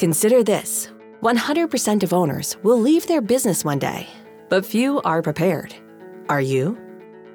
Consider 0.00 0.42
this 0.42 0.88
100% 1.20 2.02
of 2.02 2.14
owners 2.14 2.56
will 2.62 2.80
leave 2.80 3.06
their 3.06 3.20
business 3.20 3.66
one 3.66 3.78
day, 3.78 4.08
but 4.48 4.64
few 4.64 4.98
are 5.02 5.20
prepared. 5.20 5.74
Are 6.30 6.40
you? 6.40 6.78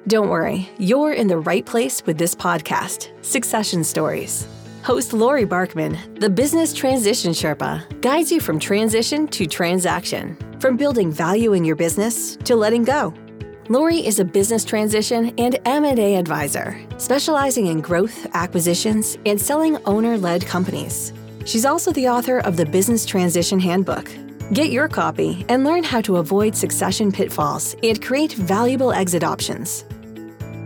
Don't 0.08 0.30
worry, 0.30 0.68
you're 0.76 1.12
in 1.12 1.28
the 1.28 1.38
right 1.38 1.64
place 1.64 2.04
with 2.06 2.18
this 2.18 2.34
podcast, 2.34 3.12
Succession 3.24 3.84
Stories. 3.84 4.48
Host 4.82 5.12
Laurie 5.12 5.46
Barkman, 5.46 6.18
the 6.18 6.28
business 6.28 6.72
transition 6.72 7.30
Sherpa, 7.30 7.84
guides 8.00 8.32
you 8.32 8.40
from 8.40 8.58
transition 8.58 9.28
to 9.28 9.46
transaction, 9.46 10.36
from 10.58 10.76
building 10.76 11.12
value 11.12 11.52
in 11.52 11.64
your 11.64 11.76
business 11.76 12.34
to 12.38 12.56
letting 12.56 12.82
go. 12.82 13.14
Laurie 13.68 14.04
is 14.04 14.18
a 14.18 14.24
business 14.24 14.64
transition 14.64 15.32
and 15.38 15.56
M&A 15.66 16.16
advisor, 16.16 16.84
specializing 16.98 17.66
in 17.66 17.80
growth, 17.80 18.26
acquisitions, 18.34 19.18
and 19.24 19.40
selling 19.40 19.78
owner-led 19.84 20.44
companies. 20.44 21.12
She's 21.46 21.64
also 21.64 21.92
the 21.92 22.08
author 22.08 22.40
of 22.40 22.56
the 22.56 22.66
Business 22.66 23.06
Transition 23.06 23.60
Handbook. 23.60 24.10
Get 24.52 24.70
your 24.70 24.88
copy 24.88 25.46
and 25.48 25.62
learn 25.62 25.84
how 25.84 26.00
to 26.00 26.16
avoid 26.16 26.56
succession 26.56 27.12
pitfalls 27.12 27.76
and 27.84 28.02
create 28.02 28.32
valuable 28.32 28.92
exit 28.92 29.22
options. 29.22 29.84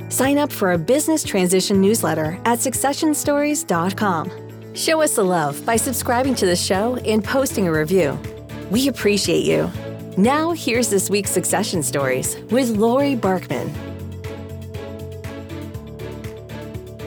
Sign 0.08 0.38
up 0.38 0.50
for 0.50 0.72
a 0.72 0.78
business 0.78 1.22
transition 1.22 1.82
newsletter 1.82 2.40
at 2.46 2.60
successionstories.com. 2.60 4.74
Show 4.74 5.02
us 5.02 5.16
the 5.16 5.22
love 5.22 5.66
by 5.66 5.76
subscribing 5.76 6.34
to 6.36 6.46
the 6.46 6.56
show 6.56 6.96
and 6.96 7.22
posting 7.22 7.68
a 7.68 7.72
review. 7.72 8.18
We 8.70 8.88
appreciate 8.88 9.44
you. 9.44 9.70
Now, 10.16 10.52
here's 10.52 10.88
this 10.88 11.10
week's 11.10 11.30
Succession 11.30 11.82
Stories 11.82 12.38
with 12.50 12.70
Laurie 12.70 13.16
Barkman. 13.16 13.70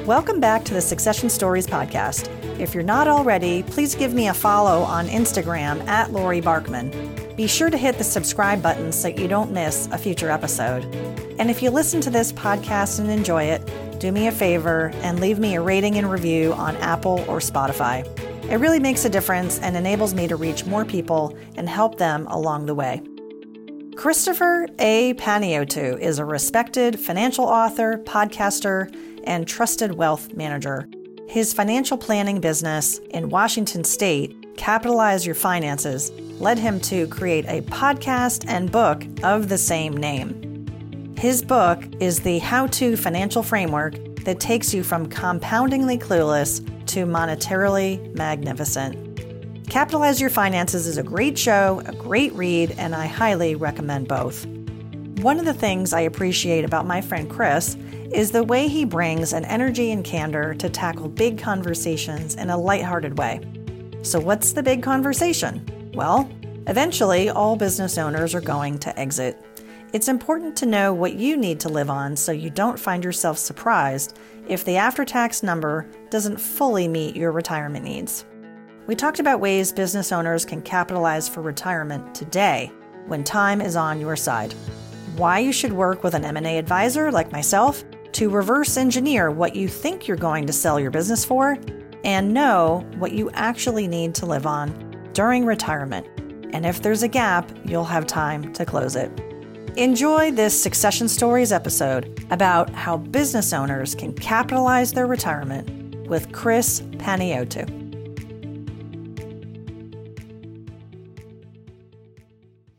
Welcome 0.05 0.40
back 0.40 0.64
to 0.66 0.76
the 0.76 0.81
Succession 0.81 1.28
Stories 1.28 1.66
podcast. 1.66 2.30
If 2.59 2.73
you're 2.73 2.84
not 2.84 3.07
already, 3.07 3.63
please 3.63 3.95
give 3.95 4.13
me 4.13 4.27
a 4.27 4.34
follow 4.34 4.83
on 4.83 5.08
Instagram 5.08 5.86
at 5.88 6.11
Laurie 6.11 6.41
Barkman. 6.41 7.36
Be 7.36 7.47
sure 7.47 7.69
to 7.69 7.78
hit 7.78 7.97
the 7.97 8.03
subscribe 8.03 8.61
button 8.61 8.91
so 8.91 9.08
you 9.08 9.28
don't 9.28 9.52
miss 9.52 9.88
a 9.91 9.97
future 9.97 10.30
episode. 10.30 10.83
And 11.39 11.50
if 11.50 11.63
you 11.63 11.72
listen 11.72 12.00
to 12.02 12.09
this 12.09 12.31
podcast 12.31 13.00
and 13.00 13.09
enjoy 13.09 13.45
it, 13.45 14.00
do 14.00 14.11
me 14.11 14.28
a 14.28 14.31
favor 14.31 14.91
and 14.97 15.19
leave 15.19 15.39
me 15.39 15.55
a 15.55 15.61
rating 15.61 15.97
and 15.97 16.09
review 16.09 16.53
on 16.53 16.75
Apple 16.78 17.25
or 17.28 17.39
Spotify. 17.39 18.05
It 18.52 18.58
really 18.58 18.80
makes 18.80 19.03
a 19.06 19.09
difference 19.09 19.59
and 19.59 19.75
enables 19.75 20.13
me 20.13 20.28
to 20.28 20.35
reach 20.35 20.66
more 20.66 20.85
people 20.85 21.35
and 21.56 21.67
help 21.67 21.97
them 21.97 22.28
along 22.28 22.67
the 22.67 22.75
way. 22.75 23.02
Christopher 23.95 24.67
A. 24.80 25.13
Panagiotu 25.16 26.00
is 26.00 26.19
a 26.19 26.25
respected 26.25 27.00
financial 27.00 27.45
author, 27.45 27.97
podcaster, 28.06 28.94
and 29.23 29.47
trusted 29.47 29.95
wealth 29.95 30.33
manager. 30.33 30.88
His 31.34 31.52
financial 31.52 31.98
planning 31.98 32.39
business 32.39 33.00
in 33.09 33.30
Washington 33.30 33.84
state, 33.84 34.56
Capitalize 34.56 35.26
Your 35.26 35.34
Finances, 35.34 36.12
led 36.40 36.59
him 36.59 36.80
to 36.81 37.08
create 37.08 37.45
a 37.45 37.64
podcast 37.64 38.45
and 38.48 38.72
book 38.72 39.03
of 39.23 39.50
the 39.50 39.58
same 39.58 39.98
name. 39.98 41.16
His 41.17 41.42
book 41.42 41.84
is 42.00 42.20
the 42.20 42.38
how 42.38 42.67
to 42.67 42.95
financial 42.95 43.42
framework 43.42 43.95
that 44.25 44.40
takes 44.40 44.75
you 44.75 44.84
from 44.84 45.09
compoundingly 45.09 45.98
clueless 45.98 46.64
to 46.90 47.08
monetarily 47.08 48.16
magnificent. 48.16 49.68
Capitalize 49.68 50.22
Your 50.22 50.30
Finances 50.30 50.86
is 50.86 51.00
a 51.00 51.03
great 51.03 51.36
show, 51.36 51.81
a 51.88 51.94
great 51.94 52.31
read, 52.34 52.75
and 52.78 52.94
I 52.94 53.08
highly 53.08 53.56
recommend 53.56 54.08
both. 54.08 54.45
One 55.23 55.40
of 55.40 55.45
the 55.45 55.53
things 55.56 55.94
I 55.94 56.02
appreciate 56.02 56.64
about 56.64 56.86
my 56.86 57.02
friend 57.02 57.28
Chris 57.28 57.75
is 58.14 58.30
the 58.30 58.44
way 58.44 58.67
he 58.67 58.86
brings 58.86 59.33
an 59.33 59.44
energy 59.45 59.92
and 59.92 60.06
candor 60.06 60.53
to 60.53 60.69
tackle 60.69 61.09
big 61.09 61.39
conversations 61.39 62.36
in 62.36 62.52
a 62.52 62.58
lighthearted 62.58 63.17
way. 63.17 63.42
So, 64.03 64.19
what's 64.19 64.53
the 64.53 64.61
big 64.61 64.83
conversation? 64.83 65.92
Well, 65.95 66.30
eventually, 66.67 67.31
all 67.31 67.56
business 67.56 67.97
owners 67.97 68.36
are 68.36 68.41
going 68.41 68.78
to 68.79 69.00
exit. 69.00 69.44
It's 69.94 70.07
important 70.07 70.56
to 70.57 70.68
know 70.68 70.94
what 70.94 71.16
you 71.16 71.38
need 71.38 71.59
to 71.62 71.69
live 71.69 71.90
on 71.90 72.16
so 72.16 72.31
you 72.31 72.51
don't 72.51 72.79
find 72.79 73.03
yourself 73.03 73.40
surprised 73.40 74.19
if 74.47 74.63
the 74.63 74.78
after 74.78 75.06
tax 75.06 75.41
number 75.41 75.88
doesn't 76.12 76.38
fully 76.38 76.88
meet 76.88 77.16
your 77.16 77.31
retirement 77.31 77.84
needs. 77.84 78.25
We 78.85 78.95
talked 78.95 79.19
about 79.19 79.40
ways 79.40 79.72
business 79.72 80.12
owners 80.12 80.45
can 80.45 80.62
capitalize 80.62 81.28
for 81.28 81.41
retirement 81.41 82.13
today 82.13 82.72
when 83.07 83.24
time 83.24 83.59
is 83.59 83.75
on 83.75 84.00
your 84.00 84.16
side. 84.16 84.53
Why 85.16 85.40
you 85.40 85.53
should 85.53 85.74
work 85.74 86.03
with 86.03 86.13
an 86.13 86.25
M&A 86.25 86.57
advisor 86.57 87.12
like 87.12 87.31
myself 87.31 87.84
to 88.13 88.29
reverse 88.29 88.78
engineer 88.78 89.31
what 89.31 89.56
you 89.56 89.68
think 89.68 90.07
you're 90.07 90.18
going 90.18 90.46
to 90.47 90.53
sell 90.53 90.79
your 90.79 90.91
business 90.91 91.25
for 91.25 91.57
and 92.03 92.34
know 92.34 92.85
what 92.97 93.12
you 93.12 93.29
actually 93.31 93.88
need 93.88 94.13
to 94.16 94.25
live 94.25 94.46
on 94.46 94.72
during 95.13 95.46
retirement. 95.46 96.07
And 96.53 96.66
if 96.66 96.81
there's 96.81 97.03
a 97.03 97.07
gap, 97.07 97.51
you'll 97.66 97.84
have 97.85 98.06
time 98.06 98.53
to 98.53 98.66
close 98.66 98.96
it. 98.96 99.12
Enjoy 99.75 100.29
this 100.29 100.62
Succession 100.62 101.07
Stories 101.07 101.51
episode 101.51 102.25
about 102.29 102.69
how 102.69 102.97
business 102.97 103.53
owners 103.53 103.96
can 103.96 104.13
capitalize 104.13 104.94
their 104.94 105.07
retirement 105.07 106.07
with 106.07 106.31
Chris 106.31 106.81
Panagiotu. 106.81 107.80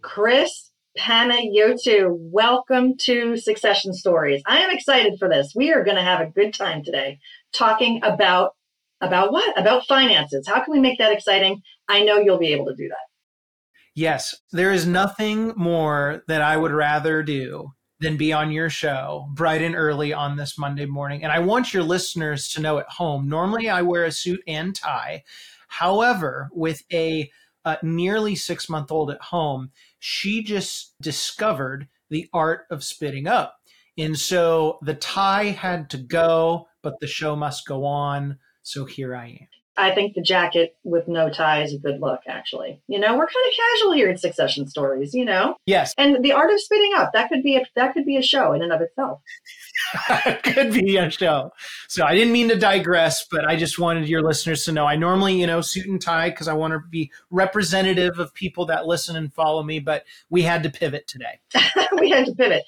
Chris 0.02 0.70
Panagiotu, 0.98 2.08
welcome 2.10 2.96
to 2.98 3.36
Succession 3.36 3.92
Stories. 3.92 4.42
I 4.46 4.58
am 4.58 4.70
excited 4.70 5.18
for 5.18 5.28
this. 5.28 5.52
We 5.54 5.72
are 5.72 5.82
going 5.82 5.96
to 5.96 6.02
have 6.02 6.20
a 6.20 6.30
good 6.30 6.54
time 6.54 6.84
today 6.84 7.18
talking 7.52 8.00
about 8.04 8.52
about 9.00 9.32
what? 9.32 9.58
About 9.58 9.86
finances. 9.86 10.46
How 10.46 10.62
can 10.64 10.72
we 10.72 10.80
make 10.80 10.98
that 10.98 11.12
exciting? 11.12 11.62
I 11.88 12.04
know 12.04 12.18
you'll 12.18 12.38
be 12.38 12.52
able 12.52 12.66
to 12.66 12.76
do 12.76 12.88
that. 12.88 12.96
Yes, 13.96 14.34
there 14.52 14.72
is 14.72 14.86
nothing 14.86 15.52
more 15.56 16.22
that 16.28 16.42
I 16.42 16.56
would 16.56 16.72
rather 16.72 17.22
do 17.22 17.72
than 18.00 18.16
be 18.16 18.32
on 18.32 18.52
your 18.52 18.70
show 18.70 19.26
bright 19.34 19.62
and 19.62 19.74
early 19.74 20.12
on 20.12 20.36
this 20.36 20.58
Monday 20.58 20.86
morning. 20.86 21.24
And 21.24 21.32
I 21.32 21.40
want 21.40 21.74
your 21.74 21.82
listeners 21.82 22.48
to 22.50 22.60
know 22.60 22.78
at 22.78 22.88
home, 22.88 23.28
normally 23.28 23.68
I 23.68 23.82
wear 23.82 24.04
a 24.04 24.12
suit 24.12 24.40
and 24.46 24.74
tie. 24.74 25.24
However, 25.68 26.48
with 26.52 26.82
a 26.92 27.30
uh, 27.64 27.76
nearly 27.82 28.34
six 28.34 28.68
month 28.68 28.92
old 28.92 29.10
at 29.10 29.20
home, 29.20 29.70
she 30.06 30.42
just 30.42 30.94
discovered 31.00 31.88
the 32.10 32.28
art 32.34 32.66
of 32.70 32.84
spitting 32.84 33.26
up. 33.26 33.56
And 33.96 34.18
so 34.18 34.78
the 34.82 34.92
tie 34.92 35.44
had 35.44 35.88
to 35.90 35.96
go, 35.96 36.66
but 36.82 37.00
the 37.00 37.06
show 37.06 37.34
must 37.34 37.66
go 37.66 37.86
on. 37.86 38.36
So 38.62 38.84
here 38.84 39.16
I 39.16 39.28
am. 39.28 39.53
I 39.76 39.94
think 39.94 40.14
the 40.14 40.22
jacket 40.22 40.76
with 40.84 41.08
no 41.08 41.28
tie 41.28 41.62
is 41.62 41.74
a 41.74 41.78
good 41.78 42.00
look, 42.00 42.20
actually. 42.28 42.80
You 42.86 43.00
know, 43.00 43.16
we're 43.16 43.26
kind 43.26 43.46
of 43.48 43.56
casual 43.56 43.92
here 43.92 44.08
at 44.08 44.20
Succession 44.20 44.68
Stories, 44.68 45.14
you 45.14 45.24
know? 45.24 45.56
Yes. 45.66 45.94
And 45.98 46.24
the 46.24 46.32
art 46.32 46.52
of 46.52 46.60
spitting 46.60 46.92
up, 46.96 47.12
that 47.12 47.28
could 47.28 47.42
be 47.42 47.56
a 47.56 47.64
that 47.74 47.92
could 47.92 48.04
be 48.04 48.16
a 48.16 48.22
show 48.22 48.52
in 48.52 48.62
and 48.62 48.72
of 48.72 48.80
itself. 48.80 49.20
could 50.44 50.72
be 50.72 50.96
a 50.96 51.10
show. 51.10 51.52
So 51.88 52.04
I 52.04 52.14
didn't 52.14 52.32
mean 52.32 52.48
to 52.48 52.56
digress, 52.56 53.26
but 53.28 53.44
I 53.44 53.56
just 53.56 53.78
wanted 53.78 54.08
your 54.08 54.22
listeners 54.22 54.64
to 54.66 54.72
know 54.72 54.86
I 54.86 54.96
normally, 54.96 55.40
you 55.40 55.46
know, 55.46 55.60
suit 55.60 55.86
and 55.86 56.00
tie 56.00 56.30
because 56.30 56.46
I 56.46 56.52
want 56.52 56.72
to 56.72 56.80
be 56.88 57.10
representative 57.30 58.18
of 58.18 58.32
people 58.34 58.66
that 58.66 58.86
listen 58.86 59.16
and 59.16 59.32
follow 59.32 59.62
me, 59.62 59.80
but 59.80 60.04
we 60.30 60.42
had 60.42 60.62
to 60.62 60.70
pivot 60.70 61.08
today. 61.08 61.40
we 61.98 62.10
had 62.10 62.26
to 62.26 62.34
pivot. 62.34 62.64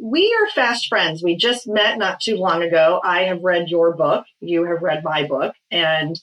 We 0.00 0.36
are 0.40 0.50
fast 0.50 0.88
friends. 0.88 1.22
We 1.22 1.36
just 1.36 1.66
met 1.66 1.98
not 1.98 2.20
too 2.20 2.36
long 2.36 2.62
ago. 2.62 3.00
I 3.04 3.22
have 3.22 3.42
read 3.42 3.68
your 3.68 3.94
book, 3.96 4.24
you 4.40 4.64
have 4.64 4.82
read 4.82 5.02
my 5.02 5.26
book, 5.26 5.54
and 5.70 6.20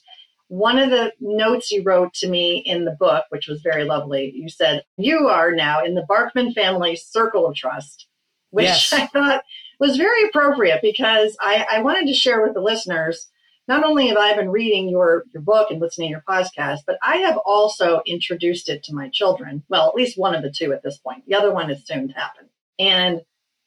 one 0.52 0.78
of 0.78 0.90
the 0.90 1.10
notes 1.18 1.70
you 1.70 1.82
wrote 1.82 2.12
to 2.12 2.28
me 2.28 2.58
in 2.66 2.84
the 2.84 2.94
book, 3.00 3.24
which 3.30 3.48
was 3.48 3.62
very 3.62 3.84
lovely, 3.84 4.30
you 4.34 4.50
said, 4.50 4.84
You 4.98 5.28
are 5.28 5.52
now 5.52 5.82
in 5.82 5.94
the 5.94 6.04
Barkman 6.06 6.52
family 6.52 6.94
circle 6.94 7.46
of 7.46 7.56
trust, 7.56 8.06
which 8.50 8.66
yes. 8.66 8.92
I 8.92 9.06
thought 9.06 9.44
was 9.80 9.96
very 9.96 10.24
appropriate 10.24 10.80
because 10.82 11.34
I, 11.40 11.66
I, 11.72 11.80
wanted 11.80 12.06
to 12.06 12.12
share 12.12 12.42
with 12.42 12.52
the 12.52 12.60
listeners. 12.60 13.28
Not 13.66 13.82
only 13.82 14.08
have 14.08 14.18
I 14.18 14.36
been 14.36 14.50
reading 14.50 14.90
your, 14.90 15.24
your 15.32 15.42
book 15.42 15.70
and 15.70 15.80
listening 15.80 16.08
to 16.08 16.10
your 16.10 16.24
podcast, 16.28 16.80
but 16.86 16.98
I 17.02 17.16
have 17.16 17.38
also 17.46 18.02
introduced 18.04 18.68
it 18.68 18.82
to 18.84 18.94
my 18.94 19.08
children. 19.08 19.62
Well, 19.70 19.88
at 19.88 19.94
least 19.94 20.18
one 20.18 20.34
of 20.34 20.42
the 20.42 20.52
two 20.52 20.74
at 20.74 20.82
this 20.82 20.98
point. 20.98 21.24
The 21.26 21.34
other 21.34 21.54
one 21.54 21.70
is 21.70 21.86
soon 21.86 22.08
to 22.08 22.14
happen. 22.14 22.50
And 22.78 23.22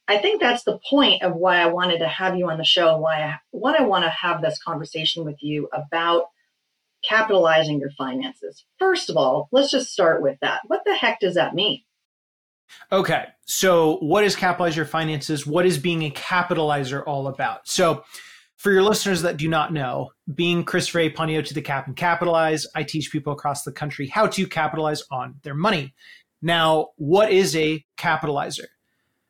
I 0.08 0.20
think 0.20 0.40
that's 0.40 0.66
the 0.66 0.78
point 0.88 1.24
of 1.24 1.34
why 1.34 1.62
I 1.62 1.66
wanted 1.66 1.98
to 1.98 2.08
have 2.08 2.36
you 2.36 2.48
on 2.52 2.60
the 2.60 2.64
show, 2.64 2.96
why 3.00 3.24
I, 3.24 3.36
what 3.50 3.80
I 3.80 3.84
want 3.86 4.04
to 4.04 4.12
have 4.12 4.44
this 4.44 4.62
conversation 4.62 5.26
with 5.26 5.42
you 5.42 5.68
about 5.74 6.26
capitalizing 7.08 7.80
your 7.80 7.92
finances. 7.92 8.66
First 8.80 9.10
of 9.10 9.18
all, 9.18 9.50
let's 9.52 9.72
just 9.72 9.92
start 9.92 10.22
with 10.22 10.38
that. 10.42 10.62
What 10.68 10.82
the 10.86 10.96
heck 10.96 11.20
does 11.20 11.36
that 11.36 11.54
mean? 11.54 11.82
Okay. 12.92 13.26
So, 13.46 13.98
what 13.98 14.24
is 14.24 14.36
capitalize 14.36 14.76
your 14.76 14.86
finances? 14.86 15.46
What 15.46 15.66
is 15.66 15.78
being 15.78 16.04
a 16.04 16.12
capitalizer 16.12 17.04
all 17.06 17.28
about? 17.28 17.68
So, 17.68 18.04
for 18.58 18.72
your 18.72 18.84
listeners 18.84 19.22
that 19.22 19.38
do 19.38 19.48
not 19.48 19.74
know, 19.74 20.12
being 20.34 20.64
Chris 20.64 20.96
Ray 20.96 21.12
Panagiotu 21.12 21.54
the 21.54 21.62
Cap 21.62 21.88
and 21.88 21.96
Capitalize, 21.96 22.66
I 22.74 22.84
teach 22.84 23.12
people 23.12 23.34
across 23.34 23.64
the 23.64 23.72
country 23.72 24.08
how 24.08 24.28
to 24.28 24.48
capitalize 24.48 25.04
on 25.12 25.36
their 25.44 25.54
money. 25.54 25.94
Now, 26.42 26.90
what 26.96 27.32
is 27.32 27.56
a 27.56 27.86
capitalizer? 27.98 28.66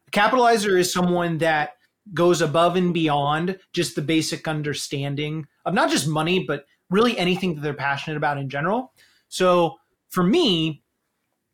A 0.07 0.11
capitalizer 0.11 0.79
is 0.79 0.93
someone 0.93 1.39
that 1.39 1.71
goes 2.13 2.41
above 2.41 2.75
and 2.75 2.93
beyond 2.93 3.59
just 3.73 3.95
the 3.95 4.01
basic 4.01 4.47
understanding 4.47 5.47
of 5.65 5.73
not 5.73 5.89
just 5.89 6.07
money, 6.07 6.45
but 6.47 6.65
really 6.89 7.17
anything 7.17 7.55
that 7.55 7.61
they're 7.61 7.73
passionate 7.73 8.17
about 8.17 8.37
in 8.37 8.49
general 8.49 8.93
So 9.27 9.75
for 10.09 10.23
me, 10.23 10.83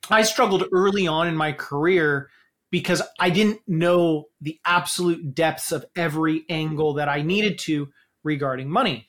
I 0.10 0.24
struggled 0.24 0.66
early 0.72 1.08
on 1.08 1.28
in 1.28 1.36
my 1.36 1.52
career 1.52 2.30
because 2.70 3.02
I 3.20 3.30
didn't 3.30 3.60
know 3.68 4.26
the 4.40 4.60
absolute 4.66 5.36
depths 5.36 5.72
of 5.72 5.86
every 5.96 6.46
angle 6.50 6.94
that 6.96 7.10
I 7.10 7.22
needed 7.22 7.60
to 7.60 7.90
regarding 8.24 8.70
money. 8.70 9.08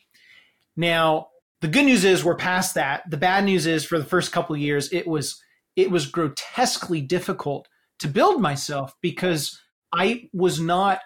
Now, 0.77 1.29
the 1.61 1.69
good 1.69 1.85
news 1.85 2.05
is 2.05 2.25
we're 2.25 2.35
past 2.35 2.75
that. 2.75 3.09
The 3.09 3.17
bad 3.17 3.45
news 3.45 3.67
is 3.67 3.85
for 3.85 3.99
the 3.99 4.05
first 4.05 4.33
couple 4.33 4.57
years 4.57 4.93
it 4.93 5.07
was 5.07 5.41
it 5.77 5.91
was 5.91 6.07
grotesquely 6.07 7.01
difficult 7.01 7.69
to 7.99 8.09
build 8.09 8.43
myself 8.43 8.95
because 9.01 9.61
I 9.93 10.29
was 10.33 10.61
not 10.61 11.01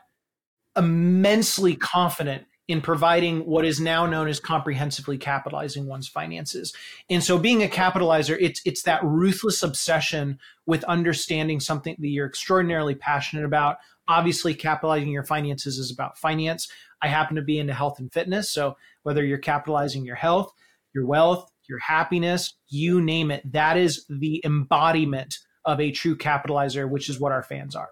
immensely 0.76 1.76
confident 1.76 2.46
in 2.68 2.80
providing 2.80 3.46
what 3.46 3.64
is 3.64 3.80
now 3.80 4.06
known 4.06 4.26
as 4.28 4.40
comprehensively 4.40 5.16
capitalizing 5.16 5.86
one's 5.86 6.08
finances. 6.08 6.74
And 7.08 7.22
so 7.22 7.38
being 7.38 7.62
a 7.62 7.68
capitalizer, 7.68 8.36
it's 8.40 8.60
it's 8.64 8.82
that 8.82 9.04
ruthless 9.04 9.62
obsession 9.62 10.38
with 10.66 10.82
understanding 10.84 11.60
something 11.60 11.96
that 11.98 12.08
you're 12.08 12.26
extraordinarily 12.26 12.94
passionate 12.94 13.44
about. 13.44 13.76
Obviously, 14.08 14.54
capitalizing 14.54 15.10
your 15.10 15.24
finances 15.24 15.78
is 15.78 15.90
about 15.90 16.18
finance. 16.18 16.68
I 17.02 17.08
happen 17.08 17.36
to 17.36 17.42
be 17.42 17.58
into 17.58 17.74
health 17.74 17.98
and 17.98 18.12
fitness, 18.12 18.50
so 18.50 18.76
whether 19.02 19.24
you're 19.24 19.38
capitalizing 19.38 20.04
your 20.04 20.16
health, 20.16 20.52
your 20.94 21.06
wealth, 21.06 21.50
your 21.68 21.78
happiness, 21.78 22.54
you 22.68 23.00
name 23.00 23.30
it, 23.30 23.52
that 23.52 23.76
is 23.76 24.06
the 24.08 24.40
embodiment 24.44 25.38
of 25.64 25.80
a 25.80 25.90
true 25.90 26.16
capitalizer, 26.16 26.88
which 26.88 27.08
is 27.08 27.20
what 27.20 27.32
our 27.32 27.42
fans 27.42 27.74
are. 27.74 27.90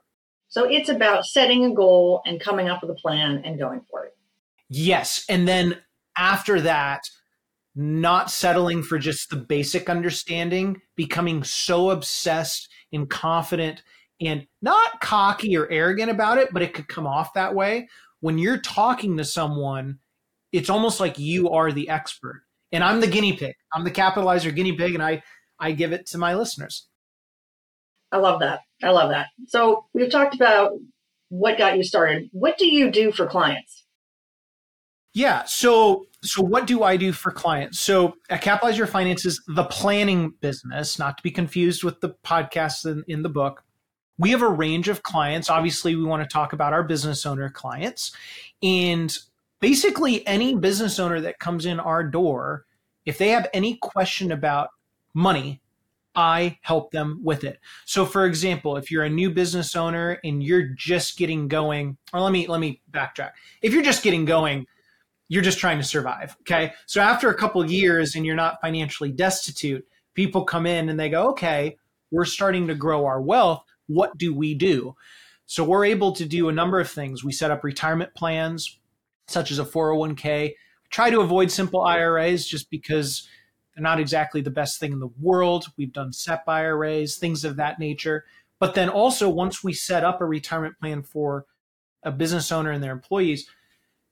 So 0.49 0.65
it's 0.65 0.89
about 0.89 1.27
setting 1.27 1.65
a 1.65 1.75
goal 1.75 2.23
and 2.25 2.41
coming 2.41 2.69
up 2.69 2.81
with 2.81 2.91
a 2.91 2.95
plan 2.95 3.43
and 3.45 3.59
going 3.59 3.81
for 3.91 4.05
it. 4.05 4.14
Yes. 4.77 5.25
And 5.29 5.47
then 5.47 5.77
after 6.19 6.61
that, 6.63 7.09
not 7.77 8.29
settling 8.29 8.83
for 8.83 8.99
just 8.99 9.31
the 9.31 9.37
basic 9.37 9.89
understanding, 9.89 10.81
becoming 10.97 11.45
so 11.45 11.91
obsessed 11.91 12.69
and 12.93 13.09
confident 13.09 13.85
and 14.21 14.49
not 14.63 15.01
cocky 15.01 15.57
or 15.57 15.71
arrogant 15.71 16.11
about 16.11 16.39
it, 16.39 16.49
but 16.53 16.61
it 16.61 16.75
could 16.75 16.89
come 16.89 17.07
off 17.07 17.35
that 17.35 17.55
way. 17.55 17.89
When 18.19 18.37
you're 18.37 18.59
talking 18.59 19.17
to 19.17 19.25
someone, 19.25 20.01
it's 20.51 20.71
almost 20.71 20.99
like 20.99 21.21
you 21.21 21.51
are 21.51 21.71
the 21.71 21.89
expert 21.89 22.43
and 22.73 22.83
I'm 22.83 23.01
the 23.01 23.07
guinea 23.07 23.37
pig. 23.37 23.55
I'm 23.73 23.85
the 23.85 23.93
capitalizer 23.93 24.53
guinea 24.53 24.77
pig 24.77 24.95
and 24.95 25.03
I 25.05 25.23
I 25.61 25.71
give 25.71 25.93
it 25.93 26.07
to 26.07 26.19
my 26.19 26.35
listeners. 26.35 26.89
I 28.11 28.17
love 28.17 28.41
that. 28.41 28.63
I 28.83 28.91
love 28.91 29.11
that. 29.11 29.29
So 29.47 29.87
we've 29.95 30.11
talked 30.11 30.35
about 30.35 30.73
what 31.29 31.59
got 31.59 31.77
you 31.77 31.85
started. 31.85 32.29
What 32.33 32.59
do 32.59 32.67
you 32.67 32.91
do 32.91 33.13
for 33.13 33.27
clients? 33.29 33.84
Yeah. 35.15 35.45
So, 35.45 36.07
so 36.23 36.43
what 36.43 36.67
do 36.67 36.83
I 36.83 36.97
do 36.97 37.13
for 37.13 37.31
clients? 37.31 37.79
So, 37.79 38.15
at 38.29 38.43
Capitalize 38.43 38.77
Your 38.77 38.89
Finances, 38.89 39.41
the 39.47 39.65
planning 39.65 40.35
business, 40.41 40.99
not 40.99 41.17
to 41.17 41.23
be 41.23 41.31
confused 41.31 41.85
with 41.85 42.01
the 42.01 42.11
podcast 42.25 42.85
in, 42.85 43.05
in 43.07 43.23
the 43.23 43.29
book, 43.29 43.63
we 44.19 44.31
have 44.31 44.43
a 44.43 44.49
range 44.49 44.89
of 44.89 45.05
clients. 45.05 45.49
Obviously, 45.49 45.95
we 45.95 46.03
want 46.03 46.23
to 46.23 46.33
talk 46.33 46.53
about 46.53 46.73
our 46.73 46.83
business 46.83 47.25
owner 47.25 47.49
clients. 47.49 48.13
And 48.61 49.17
basically, 49.61 50.27
any 50.27 50.57
business 50.57 50.99
owner 50.99 51.21
that 51.21 51.39
comes 51.39 51.65
in 51.65 51.79
our 51.79 52.03
door, 52.03 52.67
if 53.07 53.17
they 53.17 53.29
have 53.29 53.49
any 53.55 53.77
question 53.77 54.33
about 54.33 54.71
money, 55.15 55.61
I 56.17 56.59
help 56.63 56.93
them 56.93 57.21
with 57.23 57.45
it. 57.45 57.59
So 57.87 58.07
for 58.07 58.25
example, 58.25 58.77
if 58.77 58.91
you're 58.91 59.03
a 59.03 59.11
new 59.11 59.31
business 59.31 59.75
owner 59.75 60.21
and 60.23 60.43
you're 60.43 60.69
just 60.77 61.19
getting 61.19 61.49
going, 61.49 61.97
or 62.13 62.21
let 62.21 62.33
me 62.33 62.47
let 62.47 62.61
me 62.61 62.83
backtrack. 62.93 63.33
If 63.63 63.73
you're 63.73 63.83
just 63.83 64.05
getting 64.05 64.25
going, 64.25 64.67
you're 65.29 65.43
just 65.43 65.59
trying 65.59 65.79
to 65.79 65.85
survive. 65.85 66.37
Okay. 66.43 66.73
So 66.87 67.01
after 67.01 67.31
a 67.31 67.35
couple 67.35 67.69
years 67.69 68.15
and 68.15 68.27
you're 68.27 68.35
not 68.35 68.61
financially 68.61 69.11
destitute, 69.11 69.87
people 70.15 70.45
come 70.45 70.67
in 70.67 70.89
and 70.89 70.99
they 70.99 71.09
go, 71.09 71.29
okay, 71.31 71.77
we're 72.11 72.25
starting 72.25 72.67
to 72.69 72.75
grow 72.75 73.07
our 73.07 73.21
wealth. 73.21 73.65
What 73.87 74.17
do 74.17 74.35
we 74.35 74.55
do? 74.55 74.95
So 75.47 75.65
we're 75.65 75.85
able 75.85 76.13
to 76.13 76.25
do 76.25 76.49
a 76.49 76.53
number 76.53 76.81
of 76.81 76.91
things. 76.91 77.25
We 77.25 77.33
set 77.33 77.51
up 77.51 77.65
retirement 77.65 78.15
plans, 78.15 78.79
such 79.27 79.51
as 79.51 79.59
a 79.59 79.65
401k. 79.65 80.55
try 80.91 81.11
to 81.11 81.21
avoid 81.21 81.51
simple 81.51 81.83
IRAs 81.83 82.47
just 82.47 82.71
because 82.71 83.29
they're 83.75 83.83
not 83.83 84.01
exactly 84.01 84.41
the 84.41 84.51
best 84.51 84.79
thing 84.79 84.93
in 84.93 85.01
the 85.01 85.11
world. 85.21 85.67
We've 85.77 85.93
done 85.93 86.13
SEP 86.13 86.49
IRAs, 86.49 87.17
things 87.17 87.45
of 87.45 87.57
that 87.57 87.79
nature. 87.79 88.25
But 88.61 88.75
then 88.75 88.89
also, 88.89 89.29
once 89.29 89.65
we 89.65 89.73
set 89.73 90.05
up 90.05 90.21
a 90.21 90.27
retirement 90.27 90.79
plan 90.81 91.03
for 91.03 91.45
a 92.03 92.13
business 92.13 92.53
owner 92.53 92.71
and 92.71 92.83
their 92.83 92.93
employees, 92.93 93.49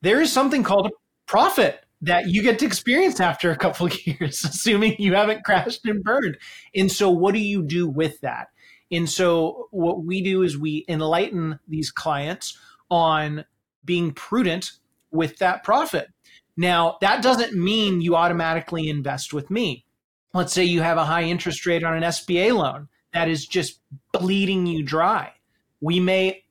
there 0.03 0.21
is 0.21 0.33
something 0.33 0.65
called 0.65 0.87
a 0.87 0.91
profit 1.27 1.85
that 2.03 2.29
you 2.29 2.43
get 2.43 2.59
to 2.59 2.67
experience 2.67 3.21
after 3.21 3.51
a 3.51 3.57
couple 3.57 3.87
of 3.87 4.07
years, 4.07 4.45
assuming 4.45 4.97
you 4.99 5.15
haven't 5.15 5.45
crashed 5.45 5.85
and 5.87 6.03
burned. 6.03 6.37
And 6.75 6.91
so, 6.91 7.11
what 7.11 7.35
do 7.35 7.41
you 7.41 7.63
do 7.63 7.89
with 7.89 8.21
that? 8.21 8.49
And 8.91 9.09
so, 9.09 9.69
what 9.71 10.05
we 10.05 10.23
do 10.23 10.43
is 10.43 10.59
we 10.59 10.85
enlighten 10.89 11.59
these 11.67 11.91
clients 11.91 12.59
on 12.91 13.45
being 13.85 14.13
prudent 14.13 14.73
with 15.11 15.39
that 15.39 15.65
profit. 15.65 16.09
Now, 16.57 16.99
that 17.01 17.23
doesn't 17.23 17.55
mean 17.55 18.03
you 18.03 18.15
automatically 18.15 18.89
invest 18.89 19.33
with 19.33 19.51
me. 19.51 19.87
Let's 20.35 20.53
say 20.53 20.65
you 20.65 20.83
have 20.83 20.99
a 20.99 21.05
high 21.05 21.25
interest 21.25 21.65
rate 21.67 21.85
on 21.85 21.97
an 21.97 22.03
SBA 22.03 22.55
loan 22.57 22.89
that 23.13 23.29
is 23.29 23.47
just 23.47 23.81
bleeding 24.13 24.67
you 24.67 24.83
dry. 24.83 25.33
We 25.81 26.01
may 26.01 26.45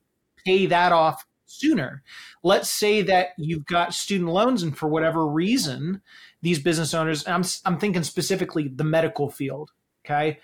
pay 0.44 0.68
that 0.68 0.92
off 0.92 1.26
sooner. 1.52 2.04
Let's 2.44 2.70
say 2.70 3.02
that 3.04 3.30
you've 3.38 3.66
got 3.66 3.94
student 3.94 4.30
loans, 4.30 4.64
and 4.64 4.78
for 4.78 4.88
whatever 4.88 5.28
reason, 5.28 6.02
these 6.42 6.60
business 6.60 6.94
owners, 6.94 7.28
I'm, 7.28 7.44
I'm 7.66 7.78
thinking 7.78 8.04
specifically 8.04 8.68
the 8.68 8.84
medical 8.84 9.30
field, 9.30 9.72
okay? 10.06 10.40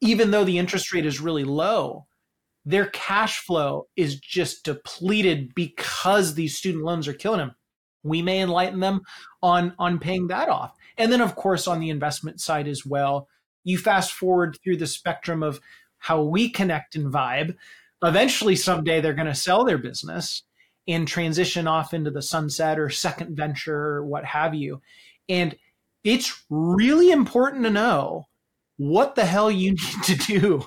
Even 0.00 0.30
though 0.30 0.44
the 0.44 0.58
interest 0.58 0.92
rate 0.92 1.06
is 1.06 1.20
really 1.20 1.44
low, 1.44 2.06
their 2.64 2.86
cash 2.86 3.40
flow 3.40 3.88
is 3.96 4.18
just 4.20 4.64
depleted 4.64 5.54
because 5.54 6.34
these 6.34 6.56
student 6.56 6.84
loans 6.84 7.08
are 7.08 7.14
killing 7.14 7.38
them. 7.38 7.54
We 8.02 8.22
may 8.22 8.40
enlighten 8.40 8.80
them 8.80 9.02
on, 9.42 9.74
on 9.78 9.98
paying 9.98 10.28
that 10.28 10.48
off. 10.48 10.74
And 10.96 11.10
then, 11.10 11.20
of 11.20 11.34
course, 11.34 11.66
on 11.66 11.80
the 11.80 11.90
investment 11.90 12.40
side 12.40 12.68
as 12.68 12.86
well, 12.86 13.28
you 13.64 13.76
fast 13.76 14.12
forward 14.12 14.58
through 14.62 14.76
the 14.76 14.86
spectrum 14.86 15.42
of 15.42 15.60
how 15.98 16.22
we 16.22 16.48
connect 16.48 16.94
and 16.94 17.12
vibe 17.12 17.56
eventually 18.02 18.56
someday 18.56 19.00
they're 19.00 19.14
going 19.14 19.26
to 19.26 19.34
sell 19.34 19.64
their 19.64 19.78
business 19.78 20.42
and 20.86 21.06
transition 21.06 21.66
off 21.66 21.92
into 21.92 22.10
the 22.10 22.22
sunset 22.22 22.78
or 22.78 22.88
second 22.88 23.36
venture 23.36 23.76
or 23.76 24.06
what 24.06 24.24
have 24.24 24.54
you. 24.54 24.80
And 25.28 25.56
it's 26.04 26.44
really 26.48 27.10
important 27.10 27.64
to 27.64 27.70
know 27.70 28.26
what 28.78 29.14
the 29.14 29.24
hell 29.24 29.50
you 29.50 29.72
need 29.72 30.02
to 30.04 30.14
do 30.16 30.64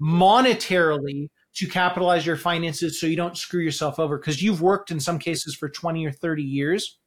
monetarily 0.00 1.28
to 1.54 1.66
capitalize 1.66 2.26
your 2.26 2.36
finances 2.36 3.00
so 3.00 3.06
you 3.06 3.16
don't 3.16 3.38
screw 3.38 3.62
yourself 3.62 3.98
over 3.98 4.18
because 4.18 4.42
you've 4.42 4.60
worked 4.60 4.90
in 4.90 5.00
some 5.00 5.18
cases 5.18 5.54
for 5.54 5.68
20 5.68 6.04
or 6.06 6.12
30 6.12 6.42
years 6.42 6.98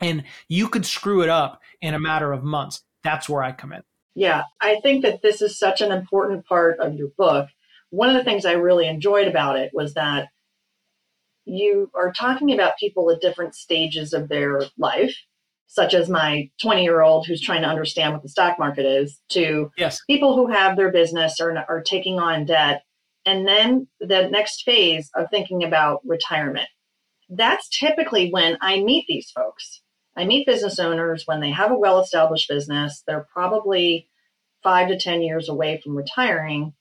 and 0.00 0.24
you 0.48 0.68
could 0.68 0.86
screw 0.86 1.22
it 1.22 1.28
up 1.28 1.60
in 1.80 1.94
a 1.94 2.00
matter 2.00 2.32
of 2.32 2.42
months. 2.42 2.82
That's 3.04 3.28
where 3.28 3.42
I 3.42 3.52
come 3.52 3.72
in. 3.72 3.82
Yeah, 4.14 4.42
I 4.60 4.80
think 4.82 5.02
that 5.02 5.22
this 5.22 5.40
is 5.40 5.58
such 5.58 5.80
an 5.80 5.92
important 5.92 6.46
part 6.46 6.78
of 6.80 6.94
your 6.94 7.08
book 7.16 7.48
one 7.90 8.08
of 8.08 8.16
the 8.16 8.24
things 8.24 8.44
I 8.44 8.52
really 8.52 8.86
enjoyed 8.86 9.28
about 9.28 9.56
it 9.56 9.70
was 9.74 9.94
that 9.94 10.28
you 11.44 11.90
are 11.94 12.12
talking 12.12 12.52
about 12.52 12.78
people 12.78 13.10
at 13.10 13.20
different 13.20 13.54
stages 13.54 14.12
of 14.12 14.28
their 14.28 14.62
life, 14.78 15.14
such 15.66 15.94
as 15.94 16.08
my 16.08 16.48
20 16.62 16.82
year 16.82 17.02
old 17.02 17.26
who's 17.26 17.40
trying 17.40 17.62
to 17.62 17.68
understand 17.68 18.12
what 18.12 18.22
the 18.22 18.28
stock 18.28 18.58
market 18.58 18.86
is, 18.86 19.20
to 19.30 19.70
yes. 19.76 20.00
people 20.08 20.36
who 20.36 20.52
have 20.52 20.76
their 20.76 20.92
business 20.92 21.40
or 21.40 21.56
are 21.68 21.82
taking 21.82 22.18
on 22.18 22.44
debt. 22.44 22.82
And 23.26 23.46
then 23.46 23.86
the 24.00 24.28
next 24.30 24.62
phase 24.62 25.10
of 25.14 25.26
thinking 25.30 25.64
about 25.64 26.00
retirement. 26.04 26.68
That's 27.28 27.68
typically 27.68 28.30
when 28.30 28.56
I 28.60 28.80
meet 28.80 29.04
these 29.06 29.30
folks. 29.30 29.82
I 30.16 30.24
meet 30.24 30.46
business 30.46 30.78
owners 30.78 31.24
when 31.26 31.40
they 31.40 31.50
have 31.50 31.70
a 31.70 31.78
well 31.78 32.00
established 32.00 32.48
business. 32.48 33.02
They're 33.06 33.26
probably 33.32 34.08
five 34.62 34.88
to 34.88 34.98
10 34.98 35.22
years 35.22 35.48
away 35.48 35.80
from 35.82 35.96
retiring 35.96 36.74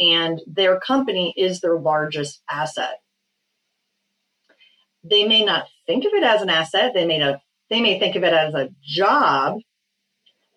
and 0.00 0.40
their 0.46 0.78
company 0.80 1.34
is 1.36 1.60
their 1.60 1.78
largest 1.78 2.42
asset. 2.50 3.00
They 5.02 5.26
may 5.26 5.44
not 5.44 5.66
think 5.86 6.04
of 6.04 6.12
it 6.12 6.22
as 6.22 6.42
an 6.42 6.50
asset. 6.50 6.92
They 6.94 7.06
may 7.06 7.18
not, 7.18 7.40
they 7.70 7.80
may 7.80 7.98
think 7.98 8.16
of 8.16 8.24
it 8.24 8.32
as 8.32 8.54
a 8.54 8.70
job. 8.82 9.58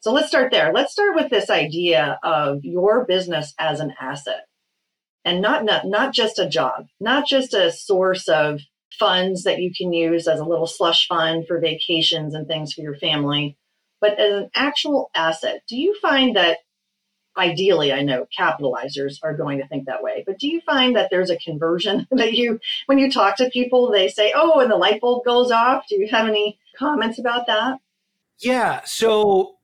So 0.02 0.12
let's 0.12 0.28
start 0.28 0.52
there. 0.52 0.74
Let's 0.74 0.94
start 0.94 1.16
with 1.16 1.30
this 1.30 1.50
idea 1.50 2.20
of 2.24 2.64
your 2.64 3.06
business 3.06 3.54
as 3.60 3.80
an 3.80 3.94
asset 4.00 4.46
and 5.24 5.42
not, 5.42 5.64
not, 5.64 5.86
not 5.86 6.14
just 6.14 6.40
a 6.40 6.50
job, 6.50 6.88
not 7.00 7.28
just 7.28 7.54
a 7.54 7.72
source 7.72 8.28
of 8.28 8.62
funds 8.98 9.44
that 9.44 9.60
you 9.60 9.72
can 9.76 9.94
use 9.94 10.28
as 10.28 10.40
a 10.40 10.46
little 10.46 10.68
slush 10.68 11.08
fund 11.08 11.46
for 11.48 11.60
vacations 11.60 12.34
and 12.34 12.48
things 12.48 12.74
for 12.74 12.82
your 12.82 12.96
family, 12.96 13.58
but 14.00 14.20
as 14.20 14.34
an 14.34 14.50
actual 14.56 15.10
asset. 15.16 15.62
Do 15.68 15.78
you 15.78 15.96
find 16.02 16.36
that 16.36 16.58
ideally 17.38 17.94
i 17.94 18.02
know 18.02 18.28
capitalizers 18.38 19.18
are 19.24 19.36
going 19.36 19.58
to 19.58 19.68
think 19.68 19.86
that 19.86 20.04
way 20.04 20.24
but 20.26 20.40
do 20.40 20.48
you 20.48 20.60
find 20.62 20.96
that 20.96 21.10
there's 21.10 21.30
a 21.30 21.38
conversion 21.38 22.08
that 22.12 22.34
you 22.34 22.60
when 22.88 22.98
you 22.98 23.12
talk 23.12 23.38
to 23.38 23.50
people 23.50 23.92
they 23.92 24.10
say 24.10 24.34
oh 24.36 24.60
and 24.60 24.72
the 24.72 24.76
light 24.76 25.00
bulb 25.00 25.24
goes 25.26 25.52
off 25.52 25.86
do 25.88 25.96
you 25.96 26.08
have 26.10 26.28
any 26.28 26.60
comments 26.78 27.20
about 27.20 27.48
that 27.48 27.80
yeah 28.40 28.82
so 28.84 29.56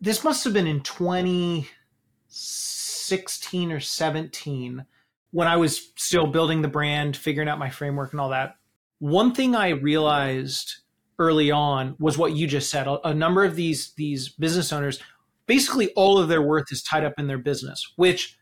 this 0.00 0.24
must 0.24 0.42
have 0.44 0.52
been 0.52 0.66
in 0.66 0.82
2016 0.82 3.72
or 3.72 3.80
17 3.80 4.84
when 5.30 5.48
I 5.48 5.56
was 5.56 5.90
still 5.96 6.26
building 6.26 6.60
the 6.62 6.68
brand, 6.68 7.16
figuring 7.16 7.48
out 7.48 7.58
my 7.58 7.70
framework 7.70 8.12
and 8.12 8.20
all 8.20 8.28
that. 8.30 8.56
One 8.98 9.34
thing 9.34 9.54
I 9.54 9.68
realized 9.68 10.76
early 11.18 11.50
on 11.50 11.96
was 11.98 12.16
what 12.16 12.32
you 12.32 12.46
just 12.46 12.70
said. 12.70 12.86
A, 13.04 13.12
number 13.12 13.44
of 13.44 13.56
these 13.56 13.92
these 13.94 14.28
business 14.28 14.72
owners, 14.72 15.00
basically 15.46 15.92
all 15.94 16.18
of 16.18 16.28
their 16.28 16.42
worth 16.42 16.70
is 16.70 16.82
tied 16.82 17.04
up 17.04 17.14
in 17.18 17.26
their 17.26 17.38
business, 17.38 17.92
which 17.96 18.38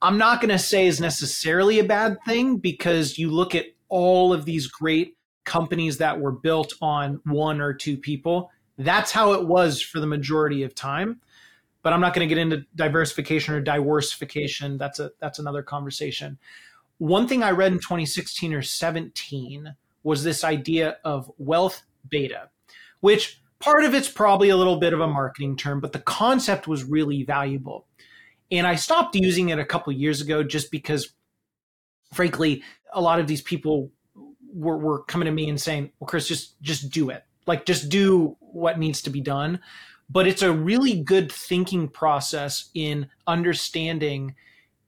I'm 0.00 0.18
not 0.18 0.40
going 0.40 0.50
to 0.50 0.58
say 0.58 0.86
is 0.86 1.00
necessarily 1.00 1.78
a 1.78 1.84
bad 1.84 2.18
thing 2.24 2.58
because 2.58 3.18
you 3.18 3.30
look 3.30 3.54
at 3.54 3.66
all 3.88 4.32
of 4.32 4.44
these 4.44 4.66
great 4.66 5.16
companies 5.44 5.98
that 5.98 6.20
were 6.20 6.32
built 6.32 6.74
on 6.80 7.20
one 7.24 7.60
or 7.60 7.72
two 7.72 7.96
people. 7.96 8.50
That's 8.76 9.10
how 9.10 9.32
it 9.32 9.46
was 9.46 9.82
for 9.82 9.98
the 9.98 10.06
majority 10.06 10.62
of 10.62 10.74
time. 10.74 11.20
But 11.82 11.92
I'm 11.92 12.00
not 12.00 12.12
going 12.14 12.28
to 12.28 12.32
get 12.32 12.40
into 12.40 12.64
diversification 12.76 13.54
or 13.54 13.62
diworsification. 13.62 14.78
That's 14.78 15.00
a 15.00 15.10
that's 15.20 15.38
another 15.38 15.62
conversation. 15.62 16.38
One 16.98 17.26
thing 17.26 17.42
I 17.42 17.52
read 17.52 17.72
in 17.72 17.78
2016 17.78 18.52
or 18.52 18.62
17 18.62 19.74
was 20.02 20.22
this 20.22 20.44
idea 20.44 20.98
of 21.04 21.30
wealth 21.38 21.82
beta, 22.08 22.50
which 23.00 23.40
part 23.60 23.84
of 23.84 23.94
it's 23.94 24.08
probably 24.08 24.48
a 24.48 24.56
little 24.56 24.78
bit 24.78 24.92
of 24.92 25.00
a 25.00 25.06
marketing 25.06 25.56
term, 25.56 25.80
but 25.80 25.92
the 25.92 25.98
concept 26.00 26.68
was 26.68 26.84
really 26.84 27.24
valuable. 27.24 27.86
And 28.50 28.66
I 28.66 28.76
stopped 28.76 29.14
using 29.14 29.50
it 29.50 29.58
a 29.58 29.64
couple 29.64 29.92
years 29.92 30.20
ago 30.20 30.42
just 30.42 30.70
because, 30.70 31.12
frankly, 32.12 32.62
a 32.92 33.00
lot 33.00 33.20
of 33.20 33.26
these 33.26 33.42
people 33.42 33.90
were, 34.52 34.78
were 34.78 35.02
coming 35.04 35.26
to 35.26 35.32
me 35.32 35.48
and 35.48 35.60
saying, 35.60 35.90
well, 35.98 36.08
Chris, 36.08 36.28
just, 36.28 36.60
just 36.62 36.90
do 36.90 37.10
it. 37.10 37.24
Like, 37.46 37.66
just 37.66 37.88
do 37.88 38.36
what 38.40 38.78
needs 38.78 39.02
to 39.02 39.10
be 39.10 39.20
done. 39.20 39.60
But 40.10 40.26
it's 40.26 40.42
a 40.42 40.52
really 40.52 41.02
good 41.02 41.30
thinking 41.30 41.88
process 41.88 42.70
in 42.74 43.08
understanding 43.26 44.34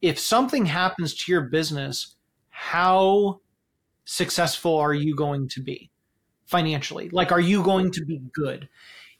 if 0.00 0.18
something 0.18 0.64
happens 0.64 1.14
to 1.14 1.32
your 1.32 1.42
business, 1.42 2.14
how 2.48 3.40
successful 4.06 4.76
are 4.76 4.94
you 4.94 5.14
going 5.14 5.46
to 5.48 5.62
be 5.62 5.90
financially? 6.50 7.08
Like, 7.10 7.32
are 7.32 7.40
you 7.40 7.62
going 7.62 7.90
to 7.92 8.04
be 8.04 8.20
good? 8.34 8.68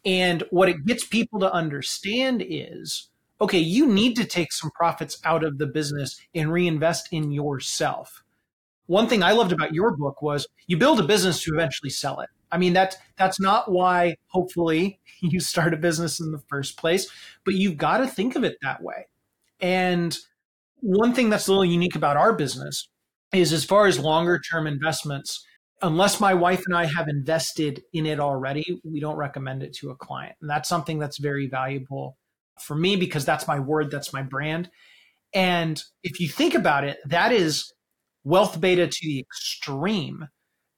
And 0.04 0.42
what 0.50 0.68
it 0.68 0.84
gets 0.84 1.04
people 1.04 1.40
to 1.40 1.52
understand 1.52 2.44
is 2.46 3.08
okay, 3.42 3.58
you 3.58 3.86
need 3.86 4.16
to 4.16 4.24
take 4.24 4.52
some 4.52 4.70
profits 4.72 5.18
out 5.24 5.42
of 5.42 5.56
the 5.56 5.66
business 5.66 6.20
and 6.34 6.52
reinvest 6.52 7.08
in 7.10 7.32
yourself. 7.32 8.22
One 8.86 9.08
thing 9.08 9.22
I 9.22 9.32
loved 9.32 9.52
about 9.52 9.72
your 9.72 9.96
book 9.96 10.20
was 10.20 10.46
you 10.66 10.76
build 10.76 11.00
a 11.00 11.04
business 11.04 11.42
to 11.44 11.54
eventually 11.54 11.88
sell 11.88 12.20
it. 12.20 12.28
I 12.52 12.58
mean 12.58 12.72
that's 12.72 12.96
that's 13.16 13.40
not 13.40 13.70
why 13.70 14.16
hopefully 14.26 15.00
you 15.20 15.40
start 15.40 15.72
a 15.72 15.78
business 15.78 16.20
in 16.20 16.32
the 16.32 16.42
first 16.48 16.76
place, 16.76 17.10
but 17.44 17.54
you've 17.54 17.78
got 17.78 17.98
to 17.98 18.06
think 18.06 18.36
of 18.36 18.44
it 18.44 18.56
that 18.62 18.82
way. 18.82 19.06
And 19.60 20.16
one 20.80 21.14
thing 21.14 21.30
that's 21.30 21.46
a 21.46 21.50
little 21.50 21.64
unique 21.64 21.96
about 21.96 22.16
our 22.16 22.32
business 22.32 22.88
is 23.32 23.52
as 23.52 23.64
far 23.64 23.86
as 23.86 23.98
longer 23.98 24.38
term 24.38 24.66
investments, 24.66 25.46
unless 25.82 26.20
my 26.20 26.34
wife 26.34 26.62
and 26.66 26.76
I 26.76 26.84
have 26.84 27.08
invested 27.08 27.82
in 27.92 28.06
it 28.06 28.20
already, 28.20 28.80
we 28.84 29.00
don't 29.00 29.16
recommend 29.16 29.62
it 29.62 29.74
to 29.76 29.90
a 29.90 29.96
client. 29.96 30.36
And 30.40 30.50
that's 30.50 30.68
something 30.68 30.98
that's 30.98 31.18
very 31.18 31.48
valuable 31.48 32.16
for 32.60 32.74
me 32.74 32.96
because 32.96 33.24
that's 33.24 33.48
my 33.48 33.58
word, 33.58 33.90
that's 33.90 34.12
my 34.12 34.22
brand. 34.22 34.70
And 35.32 35.82
if 36.02 36.20
you 36.20 36.28
think 36.28 36.54
about 36.54 36.84
it, 36.84 36.98
that 37.06 37.32
is 37.32 37.72
wealth 38.24 38.60
beta 38.60 38.86
to 38.86 39.06
the 39.06 39.20
extreme 39.20 40.28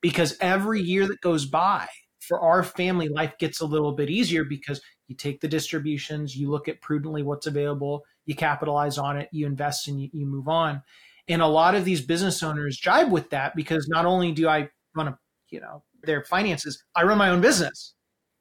because 0.00 0.36
every 0.40 0.80
year 0.80 1.06
that 1.08 1.20
goes 1.20 1.46
by 1.46 1.88
for 2.20 2.40
our 2.40 2.62
family, 2.62 3.08
life 3.08 3.34
gets 3.38 3.60
a 3.60 3.66
little 3.66 3.92
bit 3.92 4.10
easier 4.10 4.44
because 4.44 4.80
you 5.08 5.16
take 5.16 5.40
the 5.40 5.48
distributions, 5.48 6.36
you 6.36 6.50
look 6.50 6.68
at 6.68 6.80
prudently 6.80 7.22
what's 7.22 7.46
available, 7.46 8.02
you 8.26 8.34
capitalize 8.34 8.98
on 8.98 9.16
it, 9.16 9.28
you 9.32 9.46
invest 9.46 9.88
and 9.88 10.00
you, 10.00 10.08
you 10.12 10.26
move 10.26 10.48
on. 10.48 10.82
And 11.28 11.42
a 11.42 11.46
lot 11.46 11.74
of 11.74 11.84
these 11.84 12.00
business 12.00 12.42
owners 12.42 12.76
jibe 12.76 13.10
with 13.10 13.30
that 13.30 13.56
because 13.56 13.88
not 13.88 14.06
only 14.06 14.32
do 14.32 14.48
I 14.48 14.68
run 14.94 15.08
a, 15.08 15.18
you 15.50 15.60
know, 15.60 15.82
their 16.02 16.24
finances, 16.24 16.82
I 16.96 17.04
run 17.04 17.18
my 17.18 17.30
own 17.30 17.40
business. 17.40 17.94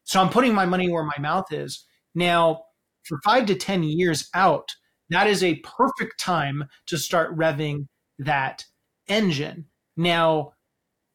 So 0.03 0.20
I'm 0.20 0.29
putting 0.29 0.53
my 0.53 0.65
money 0.65 0.89
where 0.89 1.03
my 1.03 1.17
mouth 1.20 1.51
is. 1.51 1.86
Now, 2.15 2.63
for 3.03 3.20
five 3.24 3.46
to 3.48 3.55
10 3.55 3.84
years 3.84 4.29
out, 4.34 4.70
that 5.10 5.27
is 5.27 5.43
a 5.43 5.55
perfect 5.55 6.20
time 6.20 6.65
to 6.88 6.98
start 6.98 7.36
revving 7.38 7.88
that 8.20 8.65
engine. 9.08 9.65
Now, 9.98 10.53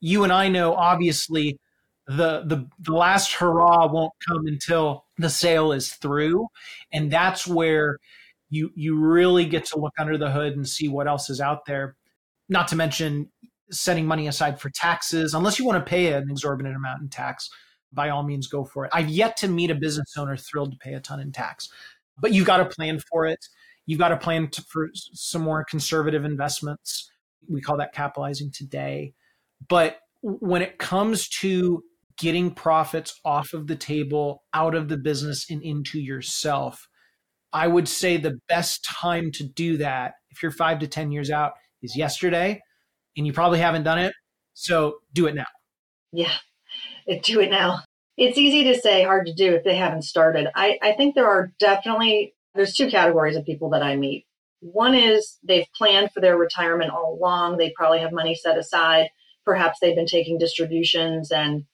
you 0.01 0.25
and 0.25 0.33
I 0.33 0.49
know 0.49 0.75
obviously 0.75 1.59
the, 2.07 2.43
the 2.47 2.69
the 2.79 2.93
last 2.93 3.33
hurrah 3.33 3.91
won't 3.91 4.13
come 4.29 4.47
until 4.47 5.07
the 5.19 5.31
sale 5.31 5.73
is 5.73 5.95
through, 5.95 6.47
and 6.93 7.11
that's 7.11 7.47
where 7.47 7.99
you 8.49 8.71
you 8.77 8.99
really 8.99 9.45
get 9.47 9.65
to 9.67 9.81
look 9.81 9.95
under 9.99 10.17
the 10.17 10.31
hood 10.31 10.55
and 10.55 10.69
see 10.69 10.89
what 10.89 11.09
else 11.09 11.31
is 11.31 11.41
out 11.41 11.65
there. 11.67 11.97
Not 12.49 12.69
to 12.69 12.77
mention 12.77 13.31
setting 13.71 14.07
money 14.07 14.29
aside 14.29 14.61
for 14.61 14.71
taxes, 14.71 15.35
unless 15.35 15.59
you 15.59 15.65
want 15.65 15.85
to 15.85 15.89
pay 15.89 16.13
an 16.13 16.31
exorbitant 16.31 16.77
amount 16.77 17.03
in 17.03 17.09
tax 17.09 17.51
by 17.93 18.11
all 18.11 18.23
means 18.23 18.47
go 18.47 18.65
for 18.65 18.85
it. 18.85 18.91
I've 18.93 19.09
yet 19.09 19.37
to 19.39 19.49
meet 19.49 19.71
a 19.71 19.75
business 19.75 20.15
owner 20.17 20.37
thrilled 20.37 20.73
to 20.73 20.79
pay 20.79 20.95
a 20.95 21.01
ton 21.01 21.21
in 21.21 21.33
tax, 21.33 21.69
but 22.21 22.33
you've 22.33 22.47
got 22.47 22.59
to 22.59 22.67
plan 22.67 23.01
for 23.11 23.27
it. 23.27 23.45
You've 23.87 23.99
got 23.99 24.09
to 24.09 24.17
plan 24.17 24.49
to, 24.51 24.63
for 24.63 24.89
some 24.93 25.43
more 25.43 25.65
conservative 25.65 26.25
investments. 26.25 27.11
We 27.49 27.61
call 27.61 27.77
that 27.79 27.93
capitalizing 27.93 28.51
today. 28.51 29.15
But 29.69 29.99
when 30.21 30.63
it 30.63 30.79
comes 30.79 31.29
to 31.29 31.83
getting 32.19 32.51
profits 32.51 33.21
off 33.25 33.53
of 33.53 33.67
the 33.67 33.77
table, 33.77 34.43
out 34.55 34.75
of 34.75 34.89
the 34.89 34.97
business, 34.97 35.49
and 35.51 35.63
into 35.63 36.01
yourself, 36.01 36.89
I 37.53 37.69
would 37.69 37.89
say 37.89 38.17
the 38.17 38.39
best 38.49 38.85
time 38.85 39.31
to 39.33 39.45
do 39.45 39.77
that, 39.79 40.15
if 40.31 40.43
you're 40.43 40.51
five 40.51 40.79
to 40.81 40.87
10 40.87 41.13
years 41.13 41.31
out, 41.31 41.53
is 41.83 41.97
yesterday. 41.97 42.61
And 43.17 43.27
you 43.27 43.33
probably 43.33 43.59
haven't 43.59 43.85
done 43.85 43.99
it. 43.99 44.15
So 44.55 44.99
do 45.13 45.27
it 45.27 45.35
now. 45.35 45.47
Yeah, 46.13 46.33
do 47.23 47.41
it 47.41 47.51
now. 47.51 47.83
It's 48.17 48.39
easy 48.39 48.65
to 48.65 48.81
say, 48.81 49.05
hard 49.05 49.27
to 49.27 49.35
do 49.35 49.55
if 49.55 49.65
they 49.65 49.77
haven't 49.77 50.03
started. 50.03 50.49
I, 50.55 50.79
I 50.83 50.93
think 50.93 51.15
there 51.15 51.29
are 51.29 51.53
definitely 51.59 52.35
there's 52.55 52.75
two 52.75 52.91
categories 52.91 53.37
of 53.37 53.45
people 53.45 53.71
that 53.71 53.83
I 53.83 53.97
meet. 53.97 54.27
One 54.61 54.95
is 54.95 55.39
they've 55.43 55.67
planned 55.77 56.11
for 56.13 56.21
their 56.21 56.39
retirement 56.39 56.91
all 56.91 57.19
along. 57.21 57.59
They 57.59 57.73
probably 57.77 58.01
have 58.01 58.13
money 58.13 58.35
set 58.35 58.57
aside. 58.57 59.11
Perhaps 59.45 59.79
they've 59.81 59.95
been 59.95 60.07
taking 60.07 60.39
distributions 60.39 61.31
and 61.31 61.65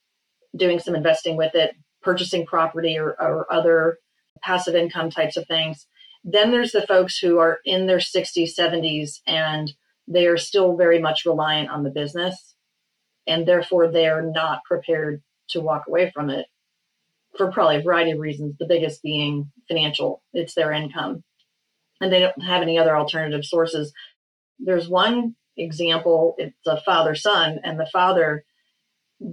doing 0.57 0.79
some 0.79 0.95
investing 0.95 1.37
with 1.37 1.55
it, 1.55 1.75
purchasing 2.03 2.45
property 2.45 2.99
or, 2.99 3.11
or 3.21 3.51
other 3.53 3.99
passive 4.43 4.75
income 4.75 5.11
types 5.11 5.37
of 5.37 5.47
things. 5.47 5.87
Then 6.25 6.51
there's 6.51 6.73
the 6.73 6.87
folks 6.87 7.19
who 7.19 7.39
are 7.39 7.59
in 7.65 7.87
their 7.87 7.99
60s, 7.99 8.51
70s, 8.59 9.21
and 9.27 9.73
they 10.09 10.27
are 10.27 10.37
still 10.37 10.77
very 10.77 11.01
much 11.01 11.25
reliant 11.25 11.71
on 11.71 11.83
the 11.83 11.91
business 11.91 12.55
and 13.27 13.47
therefore 13.47 13.91
they 13.91 14.07
are 14.07 14.23
not 14.23 14.65
prepared 14.65 15.23
to 15.49 15.61
walk 15.61 15.85
away 15.87 16.11
from 16.15 16.31
it 16.31 16.47
for 17.37 17.51
probably 17.51 17.77
a 17.77 17.83
variety 17.83 18.11
of 18.11 18.19
reasons 18.19 18.55
the 18.59 18.67
biggest 18.67 19.03
being 19.03 19.51
financial 19.69 20.23
it's 20.33 20.55
their 20.55 20.73
income 20.73 21.23
and 22.03 22.13
they 22.13 22.21
don't 22.21 22.43
have 22.43 22.63
any 22.63 22.77
other 22.77 22.97
alternative 22.97 23.45
sources. 23.45 23.93
There's 24.59 24.89
one 24.89 25.37
example 25.57 26.35
it's 26.39 26.57
a 26.67 26.81
father 26.81 27.15
son 27.15 27.61
and 27.63 27.79
the 27.79 27.89
father 27.93 28.43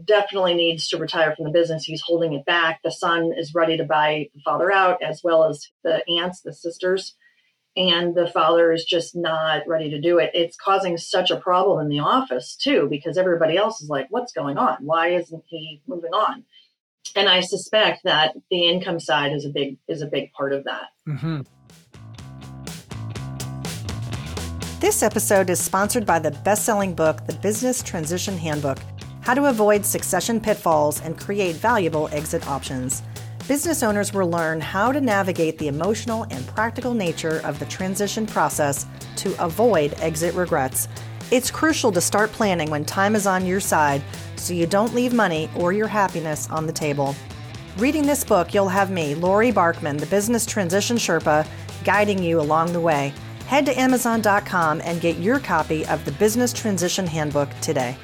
definitely 0.05 0.53
needs 0.53 0.89
to 0.89 0.97
retire 0.97 1.33
from 1.33 1.45
the 1.45 1.51
business 1.51 1.85
he's 1.85 2.03
holding 2.05 2.33
it 2.33 2.45
back 2.45 2.81
the 2.83 2.91
son 2.91 3.31
is 3.37 3.53
ready 3.55 3.77
to 3.77 3.85
buy 3.85 4.27
the 4.35 4.41
father 4.43 4.69
out 4.69 5.01
as 5.01 5.21
well 5.23 5.45
as 5.45 5.69
the 5.85 6.03
aunts 6.09 6.41
the 6.41 6.53
sisters 6.53 7.15
and 7.75 8.15
the 8.15 8.27
father 8.27 8.71
is 8.71 8.83
just 8.83 9.15
not 9.15 9.67
ready 9.67 9.89
to 9.89 10.01
do 10.01 10.17
it. 10.17 10.31
It's 10.33 10.57
causing 10.57 10.97
such 10.97 11.31
a 11.31 11.37
problem 11.37 11.79
in 11.79 11.89
the 11.89 11.99
office 11.99 12.55
too, 12.55 12.87
because 12.89 13.17
everybody 13.17 13.57
else 13.57 13.81
is 13.81 13.89
like, 13.89 14.07
what's 14.09 14.33
going 14.33 14.57
on? 14.57 14.77
Why 14.81 15.09
isn't 15.09 15.43
he 15.47 15.81
moving 15.87 16.11
on? 16.11 16.43
And 17.15 17.29
I 17.29 17.39
suspect 17.39 18.03
that 18.03 18.35
the 18.51 18.67
income 18.67 18.99
side 18.99 19.33
is 19.33 19.45
a 19.45 19.49
big 19.49 19.77
is 19.87 20.01
a 20.01 20.07
big 20.07 20.31
part 20.33 20.53
of 20.53 20.63
that. 20.65 20.89
Mm-hmm. 21.07 21.41
This 24.79 25.03
episode 25.03 25.49
is 25.49 25.59
sponsored 25.59 26.05
by 26.05 26.19
the 26.19 26.31
best-selling 26.31 26.93
book, 26.93 27.25
The 27.25 27.33
Business 27.33 27.81
Transition 27.81 28.37
Handbook: 28.37 28.77
How 29.21 29.33
to 29.33 29.45
Avoid 29.45 29.85
Succession 29.85 30.39
Pitfalls 30.39 31.01
and 31.01 31.17
Create 31.19 31.55
Valuable 31.55 32.09
Exit 32.11 32.47
Options 32.47 33.01
business 33.49 33.81
owners 33.81 34.13
will 34.13 34.29
learn 34.29 34.61
how 34.61 34.91
to 34.91 35.01
navigate 35.01 35.57
the 35.57 35.67
emotional 35.67 36.27
and 36.29 36.45
practical 36.49 36.93
nature 36.93 37.41
of 37.43 37.57
the 37.57 37.65
transition 37.65 38.27
process 38.27 38.85
to 39.15 39.33
avoid 39.43 39.91
exit 40.01 40.35
regrets. 40.35 40.87
It's 41.31 41.49
crucial 41.49 41.91
to 41.93 41.99
start 41.99 42.31
planning 42.31 42.69
when 42.69 42.85
time 42.85 43.15
is 43.15 43.25
on 43.25 43.47
your 43.47 43.59
side 43.59 44.03
so 44.35 44.53
you 44.53 44.67
don't 44.67 44.93
leave 44.93 45.13
money 45.13 45.49
or 45.55 45.73
your 45.73 45.87
happiness 45.87 46.47
on 46.51 46.67
the 46.67 46.71
table. 46.71 47.15
Reading 47.79 48.05
this 48.05 48.23
book, 48.23 48.53
you'll 48.53 48.69
have 48.69 48.91
me, 48.91 49.15
Laurie 49.15 49.51
Barkman, 49.51 49.99
the 49.99 50.05
Business 50.05 50.45
Transition 50.45 50.97
Sherpa, 50.97 51.47
guiding 51.83 52.21
you 52.21 52.39
along 52.39 52.71
the 52.71 52.79
way. 52.79 53.11
Head 53.47 53.65
to 53.65 53.79
Amazon.com 53.79 54.79
and 54.81 55.01
get 55.01 55.17
your 55.17 55.39
copy 55.39 55.87
of 55.87 56.05
the 56.05 56.11
Business 56.11 56.53
Transition 56.53 57.07
Handbook 57.07 57.49
today. 57.61 57.97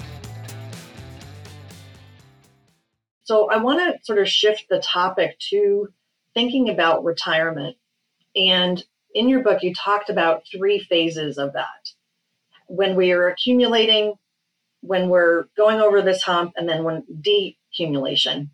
So 3.25 3.49
I 3.49 3.57
want 3.57 3.79
to 3.79 4.05
sort 4.05 4.19
of 4.19 4.29
shift 4.29 4.65
the 4.69 4.79
topic 4.79 5.37
to 5.49 5.89
thinking 6.35 6.69
about 6.69 7.03
retirement. 7.03 7.75
And 8.35 8.83
in 9.15 9.27
your 9.27 9.41
book, 9.41 9.63
you 9.63 9.73
talked 9.73 10.11
about 10.11 10.43
three 10.49 10.79
phases 10.79 11.39
of 11.39 11.53
that 11.53 11.89
when 12.67 12.95
we 12.95 13.11
are 13.11 13.27
accumulating, 13.27 14.13
when 14.81 15.09
we're 15.09 15.45
going 15.57 15.81
over 15.81 16.01
this 16.01 16.21
hump, 16.21 16.53
and 16.55 16.69
then 16.69 16.83
when 16.83 17.03
decumulation. 17.21 18.49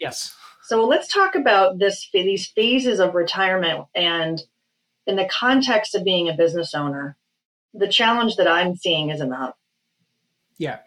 Yes. 0.00 0.34
So 0.64 0.84
let's 0.84 1.12
talk 1.12 1.36
about 1.36 1.78
this 1.78 2.08
these 2.12 2.48
phases 2.48 2.98
of 2.98 3.14
retirement 3.14 3.86
and 3.94 4.42
in 5.06 5.14
the 5.14 5.28
context 5.30 5.94
of 5.94 6.04
being 6.04 6.28
a 6.28 6.36
business 6.36 6.74
owner. 6.74 7.16
The 7.72 7.88
challenge 7.88 8.36
that 8.36 8.48
I'm 8.48 8.74
seeing 8.74 9.10
is 9.10 9.20
enough. 9.20 9.54
Yeah. 10.56 10.78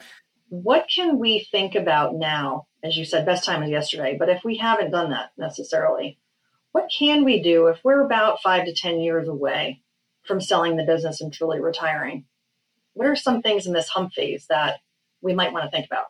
What 0.52 0.90
can 0.94 1.18
we 1.18 1.48
think 1.50 1.76
about 1.76 2.14
now? 2.14 2.68
As 2.84 2.98
you 2.98 3.06
said, 3.06 3.26
best 3.26 3.46
time 3.46 3.64
is 3.64 3.70
yesterday, 3.70 4.18
but 4.20 4.28
if 4.28 4.44
we 4.44 4.58
haven't 4.58 4.92
done 4.92 5.12
that 5.12 5.32
necessarily, 5.38 6.20
what 6.74 6.92
can 6.92 7.24
we 7.24 7.42
do 7.42 7.68
if 7.68 7.80
we're 7.86 8.06
about 8.06 8.42
five 8.42 8.66
to 8.66 8.76
10 8.76 9.00
years 9.00 9.30
away 9.30 9.82
from 10.24 10.42
selling 10.42 10.76
the 10.76 10.84
business 10.84 11.22
and 11.22 11.32
truly 11.32 11.62
retiring? 11.62 12.26
What 12.92 13.08
are 13.08 13.16
some 13.16 13.42
things 13.42 13.66
in 13.66 13.72
this 13.72 13.88
hump 13.88 14.12
phase 14.12 14.46
that 14.50 14.82
we 15.22 15.34
might 15.34 15.54
want 15.54 15.64
to 15.64 15.72
think 15.72 15.86
about? 15.86 16.08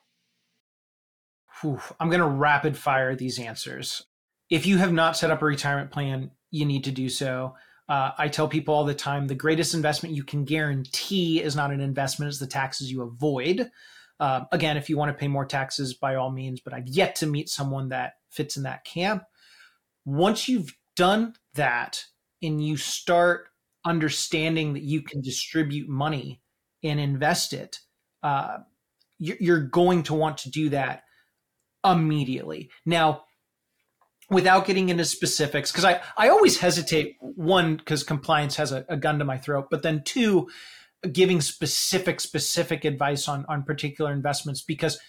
Whew, 1.62 1.80
I'm 2.00 2.10
going 2.10 2.22
to 2.22 2.26
rapid 2.26 2.76
fire 2.76 3.16
these 3.16 3.38
answers. 3.38 4.08
If 4.50 4.66
you 4.66 4.80
have 4.80 4.92
not 4.92 5.16
set 5.16 5.30
up 5.30 5.44
a 5.44 5.46
retirement 5.46 5.92
plan, 5.92 6.32
you 6.50 6.66
need 6.66 6.86
to 6.86 6.92
do 6.92 7.10
so. 7.10 7.54
Uh, 7.88 8.10
I 8.18 8.28
tell 8.28 8.48
people 8.48 8.74
all 8.74 8.86
the 8.86 8.96
time 8.96 9.28
the 9.28 9.36
greatest 9.36 9.76
investment 9.76 10.16
you 10.16 10.24
can 10.24 10.46
guarantee 10.46 11.44
is 11.44 11.56
not 11.56 11.70
an 11.70 11.80
investment, 11.80 12.30
it's 12.30 12.40
the 12.40 12.48
taxes 12.48 12.92
you 12.92 13.04
avoid. 13.04 13.70
Uh, 14.22 14.46
again, 14.52 14.78
if 14.78 14.88
you 14.88 14.98
want 14.98 15.10
to 15.10 15.20
pay 15.20 15.28
more 15.28 15.46
taxes, 15.46 15.96
by 15.96 16.14
all 16.14 16.30
means, 16.30 16.62
but 16.62 16.76
I've 16.76 16.88
yet 16.88 17.16
to 17.16 17.26
meet 17.26 17.50
someone 17.50 17.90
that 17.90 18.14
fits 18.30 18.56
in 18.56 18.62
that 18.64 18.86
camp. 18.86 19.24
Once 20.06 20.48
you've 20.48 20.78
done 20.96 21.34
that 21.56 22.06
and 22.42 22.64
you 22.64 22.78
start 22.78 23.48
understanding 23.84 24.74
that 24.74 24.84
you 24.84 25.02
can 25.02 25.22
distribute 25.22 25.90
money 25.90 26.40
and 26.84 27.00
invest 27.00 27.52
it, 27.52 27.80
uh, 28.22 28.60
you're 29.18 29.68
going 29.68 30.04
to 30.04 30.14
want 30.14 30.38
to 30.40 30.52
do 30.52 30.70
that 30.70 31.04
immediately. 31.84 32.70
Now, 32.86 33.24
without 34.30 34.68
getting 34.68 34.90
into 34.90 35.06
specifics, 35.06 35.72
because 35.72 35.86
I, 35.86 36.00
I 36.16 36.30
always 36.30 36.60
hesitate, 36.60 37.18
one, 37.20 37.76
because 37.76 38.04
compliance 38.04 38.56
has 38.58 38.72
a, 38.72 38.86
a, 38.88 38.98
gun 38.98 39.20
to 39.20 39.26
my 39.26 39.38
throat, 39.38 39.68
but 39.70 39.84
then 39.84 40.04
two, 40.04 40.48
giving 41.12 41.42
specific, 41.42 42.20
specific 42.20 42.86
advice 42.86 43.28
on, 43.28 43.46
on 43.48 43.64
particular 43.64 44.12
investments, 44.12 44.62
because 44.62 45.00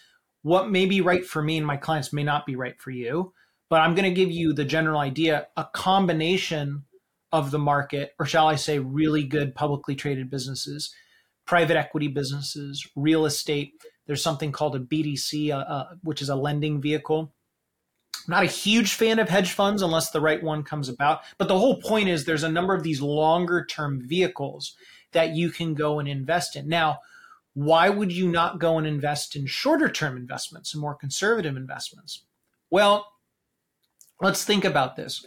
what 0.43 0.71
may 0.71 0.87
be 0.87 1.01
right 1.01 1.25
for 1.25 1.43
me 1.43 1.59
and 1.59 1.67
my 1.67 1.77
clients 1.77 2.13
may 2.13 2.23
not 2.23 2.47
be 2.47 2.57
right 2.57 2.81
for 2.81 2.91
you. 2.91 3.33
But 3.69 3.81
I'm 3.81 3.95
going 3.95 4.09
to 4.09 4.15
give 4.15 4.31
you 4.31 4.53
the 4.53 4.67
general 4.67 5.01
idea, 5.01 5.47
a 5.57 5.65
combination 5.73 6.85
of 7.33 7.51
the 7.51 7.59
market, 7.59 8.13
or 8.19 8.27
shall 8.27 8.47
I 8.47 8.57
say, 8.57 8.79
really 8.79 9.25
good 9.25 9.55
publicly 9.55 9.95
traded 9.95 10.29
businesses, 10.29 10.95
private 11.47 11.79
equity 11.79 12.09
businesses, 12.09 12.87
real 12.95 13.25
estate, 13.25 13.73
there's 14.07 14.23
something 14.23 14.53
called 14.53 14.77
a 14.77 14.81
BDC, 14.81 15.51
uh, 15.51 15.59
uh, 15.59 15.95
which 16.03 16.23
is 16.23 16.29
a 16.29 16.37
lending 16.37 16.81
vehicle. 16.81 17.33
I'm 18.27 18.31
not 18.31 18.43
a 18.43 18.47
huge 18.47 18.95
fan 18.95 19.19
of 19.19 19.29
hedge 19.29 19.53
funds 19.53 19.83
unless 19.83 20.11
the 20.11 20.21
right 20.21 20.43
one 20.43 20.63
comes 20.63 20.89
about. 20.89 21.23
But 21.39 21.49
the 21.49 21.59
whole 21.59 21.81
point 21.81 22.09
is 22.09 22.25
there's 22.25 22.45
a 22.45 22.53
number 22.53 22.75
of 22.75 22.83
these 22.83 23.01
longer 23.01 23.65
term 23.65 24.01
vehicles 24.07 24.75
that 25.13 25.31
you 25.31 25.51
can 25.51 25.75
go 25.75 25.99
and 25.99 26.09
invest 26.09 26.57
in. 26.57 26.69
Now, 26.69 27.01
why 27.55 27.89
would 27.89 28.13
you 28.13 28.29
not 28.29 28.59
go 28.59 28.79
and 28.79 28.87
invest 28.87 29.37
in 29.37 29.47
shorter 29.47 29.89
term 29.89 30.17
investments 30.17 30.73
and 30.73 30.81
more 30.81 30.95
conservative 30.95 31.57
investments? 31.57 32.23
Well, 32.71 33.07
let's 34.21 34.45
think 34.45 34.65
about 34.65 34.97
this. 34.97 35.27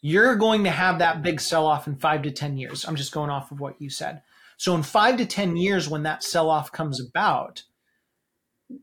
You're 0.00 0.36
going 0.36 0.64
to 0.64 0.70
have 0.70 0.98
that 0.98 1.22
big 1.22 1.40
sell 1.40 1.66
off 1.66 1.86
in 1.86 1.96
five 1.96 2.22
to 2.22 2.30
10 2.30 2.56
years. 2.56 2.86
I'm 2.86 2.96
just 2.96 3.12
going 3.12 3.28
off 3.28 3.50
of 3.50 3.60
what 3.60 3.80
you 3.80 3.90
said. 3.90 4.22
So 4.56 4.74
in 4.74 4.82
five 4.82 5.18
to 5.18 5.26
10 5.26 5.56
years, 5.56 5.88
when 5.88 6.04
that 6.04 6.22
sell 6.22 6.48
off 6.48 6.72
comes 6.72 7.00
about, 7.00 7.64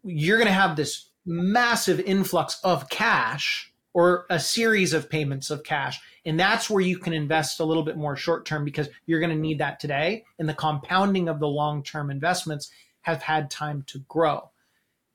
you're 0.04 0.38
going 0.38 0.48
to 0.48 0.54
have 0.54 0.76
this 0.76 1.10
massive 1.26 2.00
influx 2.02 2.60
of 2.64 2.90
cash 2.90 3.67
or 3.94 4.26
a 4.30 4.40
series 4.40 4.94
of 4.94 5.10
payments 5.10 5.50
of 5.50 5.64
cash. 5.64 6.00
And 6.26 6.40
that's 6.40 6.70
where 6.70 6.82
you 6.82 6.98
can 6.98 7.14
invest 7.14 7.60
a 7.60 7.64
little 7.64 7.84
bit 7.84 7.98
more 7.98 8.16
short 8.16 8.46
term 8.46 8.66
because 8.66 8.90
you're 9.06 9.20
going 9.20 9.32
to 9.32 9.36
need 9.36 9.60
that 9.60 9.80
today. 9.80 10.26
And 10.40 10.48
the 10.48 10.54
compounding 10.54 11.30
of 11.30 11.40
the 11.40 11.48
long 11.48 11.84
term 11.84 12.12
investments 12.12 12.70
have 13.02 13.22
had 13.22 13.50
time 13.50 13.84
to 13.88 14.00
grow. 14.08 14.52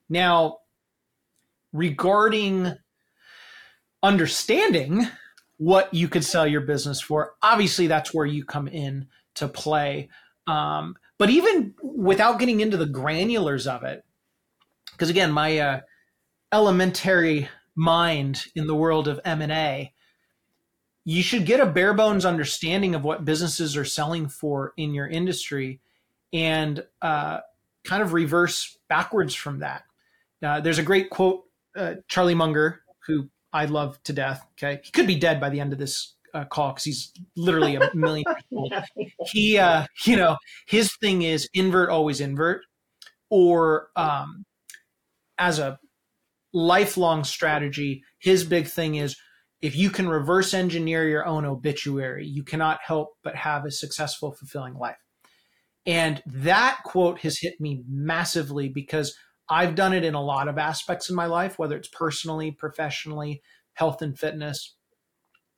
Now, 0.08 0.58
regarding 1.72 2.74
understanding 4.02 5.06
what 5.58 5.92
you 5.94 6.08
could 6.08 6.24
sell 6.24 6.46
your 6.46 6.62
business 6.62 7.00
for, 7.00 7.34
obviously 7.42 7.86
that's 7.86 8.12
where 8.12 8.26
you 8.26 8.44
come 8.44 8.66
in 8.66 9.06
to 9.34 9.48
play. 9.48 10.08
Um, 10.46 10.96
but 11.18 11.30
even 11.30 11.74
without 11.82 12.38
getting 12.38 12.60
into 12.60 12.76
the 12.76 12.86
granulars 12.86 13.66
of 13.66 13.84
it, 13.84 14.04
because 14.92 15.10
again, 15.10 15.30
my 15.30 15.58
uh, 15.58 15.80
elementary 16.52 17.48
mind 17.74 18.46
in 18.54 18.66
the 18.66 18.74
world 18.74 19.08
of 19.08 19.20
M&A, 19.24 19.92
you 21.04 21.22
should 21.22 21.46
get 21.46 21.60
a 21.60 21.66
bare 21.66 21.94
bones 21.94 22.24
understanding 22.24 22.94
of 22.94 23.04
what 23.04 23.24
businesses 23.24 23.76
are 23.76 23.84
selling 23.84 24.28
for 24.28 24.72
in 24.76 24.94
your 24.94 25.08
industry 25.08 25.80
and 26.32 26.84
uh, 27.00 27.40
kind 27.84 28.02
of 28.02 28.12
reverse 28.12 28.78
backwards 28.88 29.34
from 29.34 29.60
that. 29.60 29.82
Uh, 30.42 30.60
there's 30.60 30.78
a 30.78 30.82
great 30.82 31.10
quote, 31.10 31.44
uh, 31.76 31.94
Charlie 32.08 32.34
Munger, 32.34 32.82
who 33.06 33.28
I 33.52 33.66
love 33.66 34.02
to 34.04 34.12
death. 34.12 34.46
Okay. 34.52 34.80
He 34.84 34.90
could 34.92 35.06
be 35.06 35.16
dead 35.16 35.40
by 35.40 35.50
the 35.50 35.60
end 35.60 35.72
of 35.72 35.78
this 35.78 36.14
uh, 36.34 36.44
call 36.44 36.70
because 36.70 36.84
he's 36.84 37.12
literally 37.36 37.76
a 37.76 37.90
million 37.94 38.24
years 38.26 38.44
old. 38.52 38.74
He, 39.26 39.58
uh, 39.58 39.86
you 40.04 40.16
know, 40.16 40.36
his 40.66 40.96
thing 40.96 41.22
is 41.22 41.48
invert 41.54 41.90
always 41.90 42.20
invert, 42.20 42.62
or 43.30 43.88
um, 43.94 44.44
as 45.38 45.58
a 45.58 45.78
lifelong 46.52 47.24
strategy, 47.24 48.02
his 48.18 48.44
big 48.44 48.66
thing 48.66 48.96
is 48.96 49.16
if 49.60 49.76
you 49.76 49.90
can 49.90 50.08
reverse 50.08 50.54
engineer 50.54 51.08
your 51.08 51.24
own 51.24 51.44
obituary, 51.44 52.26
you 52.26 52.42
cannot 52.42 52.80
help 52.84 53.10
but 53.22 53.36
have 53.36 53.64
a 53.64 53.70
successful, 53.70 54.32
fulfilling 54.32 54.74
life. 54.74 54.96
And 55.86 56.22
that 56.26 56.78
quote 56.84 57.20
has 57.20 57.38
hit 57.38 57.60
me 57.60 57.82
massively 57.88 58.68
because 58.68 59.16
I've 59.48 59.74
done 59.74 59.92
it 59.92 60.04
in 60.04 60.14
a 60.14 60.22
lot 60.22 60.48
of 60.48 60.58
aspects 60.58 61.10
in 61.10 61.16
my 61.16 61.26
life, 61.26 61.58
whether 61.58 61.76
it's 61.76 61.88
personally, 61.88 62.50
professionally, 62.50 63.42
health 63.74 64.02
and 64.02 64.18
fitness. 64.18 64.76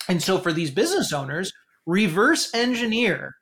And 0.09 0.23
so 0.23 0.39
for 0.39 0.53
these 0.53 0.71
business 0.71 1.13
owners, 1.13 1.53
reverse 1.87 2.55
engineer 2.55 3.35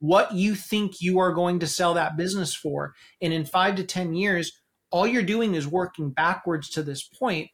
what 0.00 0.32
you 0.32 0.54
think 0.54 1.00
you 1.00 1.18
are 1.18 1.32
going 1.32 1.58
to 1.58 1.66
sell 1.66 1.94
that 1.94 2.16
business 2.16 2.54
for. 2.54 2.94
And 3.20 3.32
in 3.32 3.44
five 3.44 3.76
to 3.76 3.84
10 3.84 4.14
years, 4.14 4.52
all 4.90 5.06
you're 5.06 5.22
doing 5.22 5.54
is 5.54 5.66
working 5.66 6.10
backwards 6.10 6.70
to 6.70 6.82
this 6.82 7.02
point, 7.02 7.50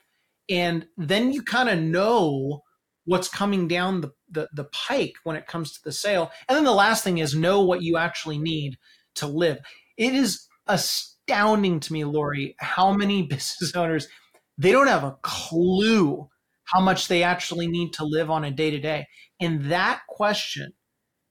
And 0.48 0.86
then 0.96 1.32
you 1.32 1.42
kind 1.42 1.68
of 1.68 1.78
know 1.78 2.62
what's 3.06 3.28
coming 3.28 3.68
down 3.68 4.00
the, 4.00 4.12
the, 4.30 4.48
the 4.54 4.64
pike 4.64 5.14
when 5.24 5.36
it 5.36 5.46
comes 5.46 5.72
to 5.72 5.80
the 5.84 5.92
sale. 5.92 6.30
And 6.48 6.56
then 6.56 6.64
the 6.64 6.72
last 6.72 7.04
thing 7.04 7.18
is 7.18 7.34
know 7.34 7.62
what 7.62 7.82
you 7.82 7.96
actually 7.96 8.38
need 8.38 8.78
to 9.16 9.26
live. 9.26 9.58
It 9.96 10.14
is 10.14 10.46
astounding 10.66 11.80
to 11.80 11.92
me, 11.92 12.04
Laurie, 12.04 12.54
how 12.58 12.92
many 12.92 13.22
business 13.26 13.74
owners 13.74 14.08
they 14.56 14.70
don't 14.70 14.86
have 14.86 15.02
a 15.02 15.16
clue 15.22 16.28
how 16.64 16.80
much 16.80 17.08
they 17.08 17.22
actually 17.22 17.66
need 17.66 17.92
to 17.94 18.04
live 18.04 18.30
on 18.30 18.44
a 18.44 18.50
day 18.50 18.70
to 18.70 18.78
day. 18.78 19.06
And 19.40 19.64
that 19.64 20.00
question 20.08 20.72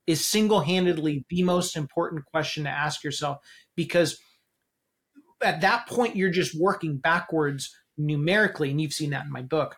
is 0.06 0.24
single 0.24 0.60
handedly 0.60 1.24
the 1.28 1.42
most 1.42 1.76
important 1.76 2.24
question 2.26 2.64
to 2.64 2.70
ask 2.70 3.02
yourself 3.02 3.38
because 3.74 4.18
at 5.44 5.60
that 5.60 5.86
point, 5.86 6.16
you're 6.16 6.30
just 6.30 6.58
working 6.58 6.96
backwards 6.96 7.74
numerically. 7.96 8.70
And 8.70 8.80
you've 8.80 8.92
seen 8.92 9.10
that 9.10 9.24
in 9.24 9.32
my 9.32 9.42
book. 9.42 9.76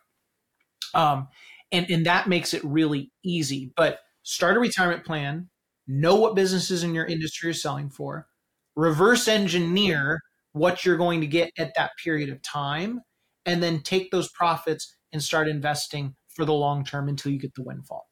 Um, 0.94 1.28
and, 1.72 1.90
and 1.90 2.06
that 2.06 2.28
makes 2.28 2.54
it 2.54 2.64
really 2.64 3.10
easy. 3.24 3.72
But 3.76 3.98
start 4.22 4.56
a 4.56 4.60
retirement 4.60 5.04
plan, 5.04 5.50
know 5.86 6.16
what 6.16 6.34
businesses 6.34 6.82
in 6.82 6.94
your 6.94 7.06
industry 7.06 7.50
are 7.50 7.54
selling 7.54 7.90
for, 7.90 8.26
reverse 8.74 9.28
engineer 9.28 10.20
what 10.52 10.84
you're 10.84 10.96
going 10.96 11.20
to 11.20 11.26
get 11.26 11.50
at 11.58 11.74
that 11.76 11.90
period 12.02 12.30
of 12.30 12.40
time, 12.40 13.02
and 13.44 13.62
then 13.62 13.80
take 13.80 14.10
those 14.10 14.30
profits 14.30 14.96
and 15.12 15.22
start 15.22 15.48
investing 15.48 16.14
for 16.28 16.44
the 16.44 16.54
long 16.54 16.84
term 16.84 17.08
until 17.08 17.30
you 17.30 17.38
get 17.38 17.54
the 17.54 17.62
windfall. 17.62 18.06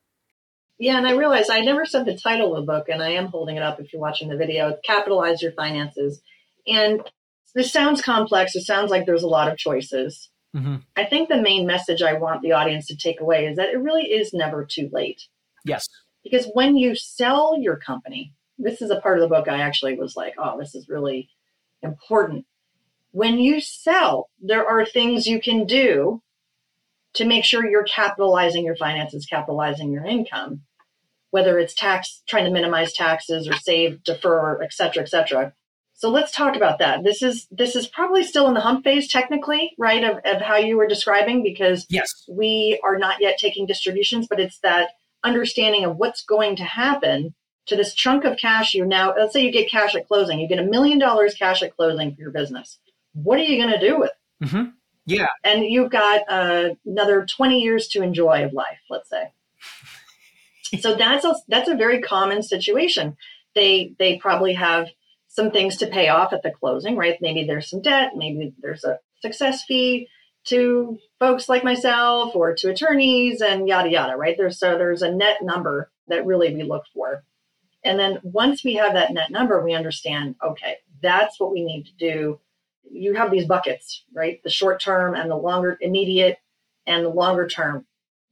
Yeah, 0.79 0.99
and 0.99 1.07
I 1.07 1.13
realized 1.13 1.51
I 1.51 1.61
never 1.61 1.87
said 1.87 2.05
the 2.05 2.19
title 2.19 2.55
of 2.55 2.67
the 2.67 2.73
book, 2.73 2.89
and 2.89 3.03
I 3.03 3.11
am 3.11 3.27
holding 3.27 3.57
it 3.57 3.63
up 3.63 3.81
if 3.81 3.93
you're 3.93 4.03
watching 4.03 4.29
the 4.29 4.37
video. 4.37 4.77
Capitalize 4.85 5.41
Your 5.41 5.53
Finances. 5.53 6.21
And 6.67 7.01
this 7.55 7.73
sounds 7.73 8.03
complex. 8.03 8.55
It 8.55 8.65
sounds 8.65 8.91
like 8.91 9.07
there's 9.07 9.23
a 9.23 9.29
lot 9.29 9.51
of 9.51 9.59
choices. 9.59 10.31
Mm-hmm. 10.55 10.77
I 10.97 11.05
think 11.05 11.29
the 11.29 11.43
main 11.43 11.67
message 11.67 12.03
I 12.03 12.15
want 12.15 12.43
the 12.43 12.53
audience 12.53 12.87
to 12.87 12.97
take 12.97 13.21
away 13.21 13.47
is 13.47 13.57
that 13.57 13.71
it 13.71 13.81
really 13.81 14.05
is 14.05 14.33
never 14.33 14.65
too 14.65 14.89
late. 14.93 15.23
Yes. 15.65 15.89
Because 16.23 16.49
when 16.55 16.77
you 16.77 16.95
sell 16.95 17.57
your 17.59 17.77
company, 17.77 18.33
this 18.59 18.81
is 18.81 18.91
a 18.91 19.01
part 19.01 19.19
of 19.19 19.23
the 19.23 19.35
book 19.35 19.49
I 19.49 19.61
actually 19.61 19.97
was 19.97 20.17
like, 20.17 20.35
oh, 20.39 20.59
this 20.59 20.75
is 20.75 20.89
really 20.89 21.29
important. 21.83 22.47
When 23.11 23.39
you 23.39 23.61
sell, 23.61 24.31
there 24.41 24.67
are 24.67 24.85
things 24.85 25.27
you 25.27 25.41
can 25.41 25.67
do 25.67 26.23
to 27.15 27.25
make 27.25 27.45
sure 27.45 27.69
you're 27.69 27.85
capitalizing 27.85 28.65
your 28.65 28.77
finances, 28.77 29.27
capitalizing 29.27 29.93
your 29.93 30.05
income, 30.05 30.63
whether 31.31 31.59
it's 31.59 31.75
tax, 31.75 32.23
trying 32.29 32.45
to 32.45 32.51
minimize 32.51 32.93
taxes 32.93 33.49
or 33.49 33.55
save, 33.55 34.03
defer, 34.03 34.63
et 34.63 34.73
cetera, 34.73 35.03
et 35.03 35.09
cetera. 35.09 35.53
So 36.05 36.11
let's 36.11 36.33
talk 36.33 36.55
about 36.55 36.81
that. 36.81 37.03
This 37.03 37.23
is 37.23 37.47
this 37.51 37.75
is 37.75 37.87
probably 37.87 38.25
still 38.25 38.47
in 38.47 38.53
the 38.53 38.61
hump 38.61 38.85
phase 38.85 39.09
technically, 39.09 39.73
right? 39.79 40.05
Of, 40.05 40.19
of 40.27 40.43
how 40.43 40.57
you 40.57 40.77
were 40.77 40.87
describing, 40.87 41.43
because 41.43 41.87
yes, 41.89 42.27
we 42.29 42.79
are 42.85 42.99
not 42.99 43.23
yet 43.23 43.39
taking 43.39 43.65
distributions, 43.65 44.27
but 44.29 44.39
it's 44.39 44.59
that 44.59 44.91
understanding 45.25 45.83
of 45.83 45.97
what's 45.97 46.23
going 46.23 46.57
to 46.57 46.63
happen 46.63 47.35
to 47.65 47.75
this 47.75 47.95
chunk 47.95 48.25
of 48.25 48.37
cash 48.37 48.75
you 48.75 48.85
now 48.85 49.15
let's 49.17 49.33
say 49.33 49.43
you 49.43 49.51
get 49.51 49.71
cash 49.71 49.95
at 49.95 50.07
closing 50.07 50.39
you 50.39 50.47
get 50.47 50.59
a 50.59 50.67
million 50.67 50.99
dollars 50.99 51.33
cash 51.33 51.63
at 51.63 51.75
closing 51.75 52.15
for 52.15 52.21
your 52.21 52.31
business 52.31 52.79
what 53.15 53.39
are 53.39 53.45
you 53.45 53.57
going 53.57 53.73
to 53.73 53.81
do 53.81 53.99
with 53.99 54.11
it 54.11 54.47
mm-hmm. 54.47 54.65
yeah 55.07 55.29
and 55.43 55.65
you've 55.65 55.91
got 55.91 56.21
uh, 56.29 56.75
another 56.85 57.25
20 57.25 57.61
years 57.61 57.89
to 57.89 58.03
enjoy 58.03 58.45
of 58.45 58.53
life 58.53 58.81
let's 58.91 59.09
say 59.09 59.33
so 60.79 60.95
that's 60.95 61.25
a 61.25 61.35
that's 61.49 61.71
a 61.71 61.75
very 61.75 62.03
common 62.03 62.43
situation 62.43 63.17
they 63.55 63.95
they 63.99 64.19
probably 64.19 64.53
have 64.53 64.89
some 65.35 65.51
things 65.51 65.77
to 65.77 65.89
pay 65.89 66.09
off 66.09 66.33
at 66.33 66.45
the 66.45 66.51
closing, 66.53 66.97
right? 66.97 67.19
Maybe 67.21 67.45
there's 67.45 67.69
some 67.69 67.83
debt, 67.83 68.13
maybe 68.15 68.55
there's 68.63 68.85
a 68.85 69.01
success 69.21 69.65
fee 69.65 70.09
to 70.45 70.97
folks 71.19 71.49
like 71.49 71.65
myself 71.65 72.37
or 72.37 72.55
to 72.55 72.71
attorneys 72.71 73.41
and 73.41 73.67
yada 73.67 73.91
yada, 73.91 74.17
right? 74.17 74.37
There's 74.39 74.61
so 74.61 74.79
there's 74.79 75.03
a 75.03 75.13
net 75.13 75.39
number 75.43 75.91
that 76.07 76.25
really 76.25 76.55
we 76.55 76.63
look 76.63 76.85
for. 76.95 77.25
And 77.83 77.99
then 77.99 78.21
once 78.23 78.63
we 78.65 78.75
have 78.75 78.95
that 78.95 79.13
net 79.13 79.31
number, 79.31 79.63
we 79.63 79.75
understand, 79.75 80.37
okay, 80.43 80.77
that's 81.03 81.41
what 81.41 81.53
we 81.53 81.65
need 81.65 81.87
to 81.87 81.93
do. 81.99 82.41
You 82.89 83.15
have 83.15 83.33
these 83.33 83.47
buckets, 83.47 84.05
right? 84.15 84.41
The 84.45 84.51
short 84.51 84.81
term 84.81 85.15
and 85.15 85.29
the 85.29 85.37
longer 85.37 85.77
immediate 85.81 86.39
and 86.87 87.05
the 87.05 87.11
longer 87.11 87.49
term. 87.49 87.87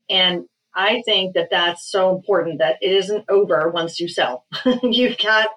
And 0.08 0.46
I 0.74 1.02
think 1.04 1.34
that 1.34 1.48
that's 1.50 1.90
so 1.90 2.14
important 2.14 2.58
that 2.58 2.76
it 2.80 2.92
isn't 2.92 3.24
over 3.28 3.70
once 3.70 3.98
you 3.98 4.08
sell. 4.08 4.46
You've 4.82 5.18
got 5.18 5.48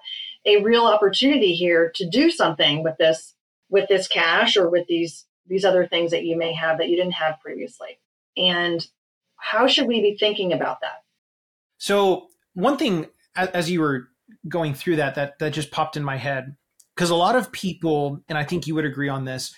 a 0.46 0.62
real 0.62 0.86
opportunity 0.86 1.54
here 1.54 1.90
to 1.96 2.08
do 2.08 2.30
something 2.30 2.82
with 2.82 2.96
this 2.98 3.34
with 3.68 3.88
this 3.88 4.06
cash 4.06 4.56
or 4.56 4.70
with 4.70 4.86
these 4.86 5.26
these 5.46 5.64
other 5.64 5.86
things 5.86 6.10
that 6.10 6.24
you 6.24 6.36
may 6.36 6.52
have 6.52 6.78
that 6.78 6.88
you 6.88 6.96
didn't 6.96 7.12
have 7.12 7.40
previously. 7.40 7.98
And 8.36 8.86
how 9.36 9.66
should 9.66 9.86
we 9.86 10.00
be 10.00 10.16
thinking 10.16 10.52
about 10.52 10.80
that? 10.80 11.02
So 11.78 12.28
one 12.54 12.76
thing 12.76 13.06
as 13.36 13.70
you 13.70 13.80
were 13.80 14.08
going 14.48 14.74
through 14.74 14.96
that 14.96 15.14
that 15.14 15.38
that 15.38 15.52
just 15.52 15.70
popped 15.70 15.96
in 15.96 16.02
my 16.02 16.16
head 16.16 16.56
because 16.94 17.10
a 17.10 17.14
lot 17.14 17.36
of 17.36 17.52
people 17.52 18.20
and 18.28 18.38
i 18.38 18.44
think 18.44 18.66
you 18.66 18.74
would 18.74 18.84
agree 18.84 19.08
on 19.08 19.24
this 19.24 19.54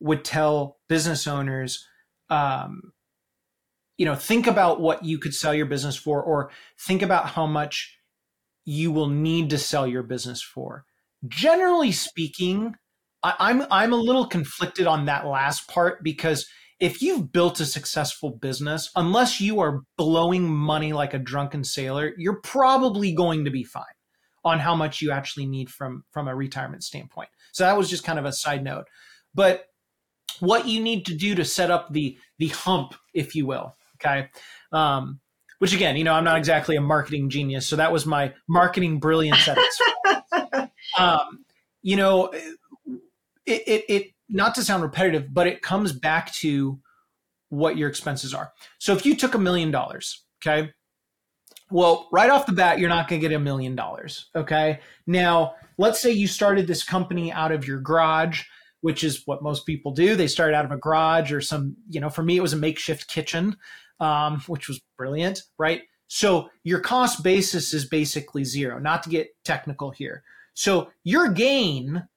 would 0.00 0.24
tell 0.24 0.78
business 0.88 1.26
owners 1.26 1.86
um, 2.30 2.92
you 3.96 4.04
know 4.04 4.14
think 4.14 4.46
about 4.46 4.80
what 4.80 5.04
you 5.04 5.18
could 5.18 5.34
sell 5.34 5.54
your 5.54 5.66
business 5.66 5.96
for 5.96 6.22
or 6.22 6.50
think 6.78 7.02
about 7.02 7.26
how 7.26 7.46
much 7.46 7.97
you 8.68 8.92
will 8.92 9.08
need 9.08 9.48
to 9.48 9.56
sell 9.56 9.86
your 9.86 10.02
business 10.02 10.42
for. 10.42 10.84
Generally 11.26 11.92
speaking, 11.92 12.74
I, 13.22 13.32
I'm 13.38 13.64
I'm 13.70 13.94
a 13.94 13.96
little 13.96 14.26
conflicted 14.26 14.86
on 14.86 15.06
that 15.06 15.26
last 15.26 15.66
part 15.68 16.04
because 16.04 16.46
if 16.78 17.00
you've 17.00 17.32
built 17.32 17.60
a 17.60 17.64
successful 17.64 18.30
business, 18.30 18.90
unless 18.94 19.40
you 19.40 19.58
are 19.60 19.80
blowing 19.96 20.46
money 20.46 20.92
like 20.92 21.14
a 21.14 21.18
drunken 21.18 21.64
sailor, 21.64 22.12
you're 22.18 22.42
probably 22.42 23.14
going 23.14 23.46
to 23.46 23.50
be 23.50 23.64
fine 23.64 23.84
on 24.44 24.58
how 24.58 24.74
much 24.74 25.00
you 25.00 25.12
actually 25.12 25.46
need 25.46 25.70
from 25.70 26.04
from 26.10 26.28
a 26.28 26.36
retirement 26.36 26.82
standpoint. 26.82 27.30
So 27.52 27.64
that 27.64 27.76
was 27.76 27.88
just 27.88 28.04
kind 28.04 28.18
of 28.18 28.26
a 28.26 28.32
side 28.34 28.62
note. 28.62 28.84
But 29.34 29.64
what 30.40 30.68
you 30.68 30.82
need 30.82 31.06
to 31.06 31.16
do 31.16 31.34
to 31.36 31.44
set 31.44 31.70
up 31.70 31.94
the 31.94 32.18
the 32.38 32.48
hump, 32.48 32.94
if 33.14 33.34
you 33.34 33.46
will, 33.46 33.76
okay, 33.96 34.28
um, 34.72 35.20
which 35.58 35.74
again, 35.74 35.96
you 35.96 36.04
know, 36.04 36.12
I'm 36.12 36.24
not 36.24 36.38
exactly 36.38 36.76
a 36.76 36.80
marketing 36.80 37.30
genius, 37.30 37.66
so 37.66 37.76
that 37.76 37.92
was 37.92 38.06
my 38.06 38.32
marketing 38.48 38.98
brilliance 38.98 39.48
at 39.48 39.58
its. 39.58 40.70
um, 40.98 41.44
you 41.82 41.96
know, 41.96 42.26
it, 43.46 43.62
it, 43.66 43.84
it 43.88 44.06
not 44.28 44.54
to 44.56 44.62
sound 44.62 44.82
repetitive, 44.82 45.32
but 45.32 45.46
it 45.46 45.62
comes 45.62 45.92
back 45.92 46.32
to 46.34 46.78
what 47.48 47.76
your 47.76 47.88
expenses 47.88 48.34
are. 48.34 48.52
So 48.78 48.92
if 48.92 49.06
you 49.06 49.16
took 49.16 49.34
a 49.34 49.38
million 49.38 49.70
dollars, 49.70 50.24
okay, 50.40 50.70
well, 51.70 52.08
right 52.12 52.30
off 52.30 52.46
the 52.46 52.52
bat, 52.52 52.78
you're 52.78 52.88
not 52.88 53.08
going 53.08 53.20
to 53.20 53.28
get 53.28 53.34
a 53.34 53.38
million 53.38 53.74
dollars. 53.74 54.30
Okay. 54.34 54.80
Now, 55.06 55.54
let's 55.76 56.00
say 56.00 56.10
you 56.10 56.26
started 56.26 56.66
this 56.66 56.82
company 56.82 57.30
out 57.32 57.52
of 57.52 57.66
your 57.66 57.80
garage, 57.80 58.44
which 58.80 59.04
is 59.04 59.22
what 59.26 59.42
most 59.42 59.66
people 59.66 59.92
do. 59.92 60.14
They 60.14 60.28
start 60.28 60.54
out 60.54 60.64
of 60.64 60.70
a 60.70 60.76
garage 60.76 61.32
or 61.32 61.40
some, 61.40 61.76
you 61.90 62.00
know, 62.00 62.08
for 62.08 62.22
me, 62.22 62.36
it 62.36 62.42
was 62.42 62.52
a 62.52 62.58
makeshift 62.58 63.08
kitchen 63.08 63.56
um, 64.00 64.40
which 64.46 64.68
was 64.68 64.80
brilliant, 64.96 65.42
right? 65.58 65.82
So 66.08 66.48
your 66.64 66.80
cost 66.80 67.22
basis 67.22 67.74
is 67.74 67.84
basically 67.84 68.44
zero, 68.44 68.78
not 68.78 69.02
to 69.02 69.10
get 69.10 69.28
technical 69.44 69.90
here. 69.90 70.22
So 70.54 70.90
your 71.04 71.28
gain 71.28 72.08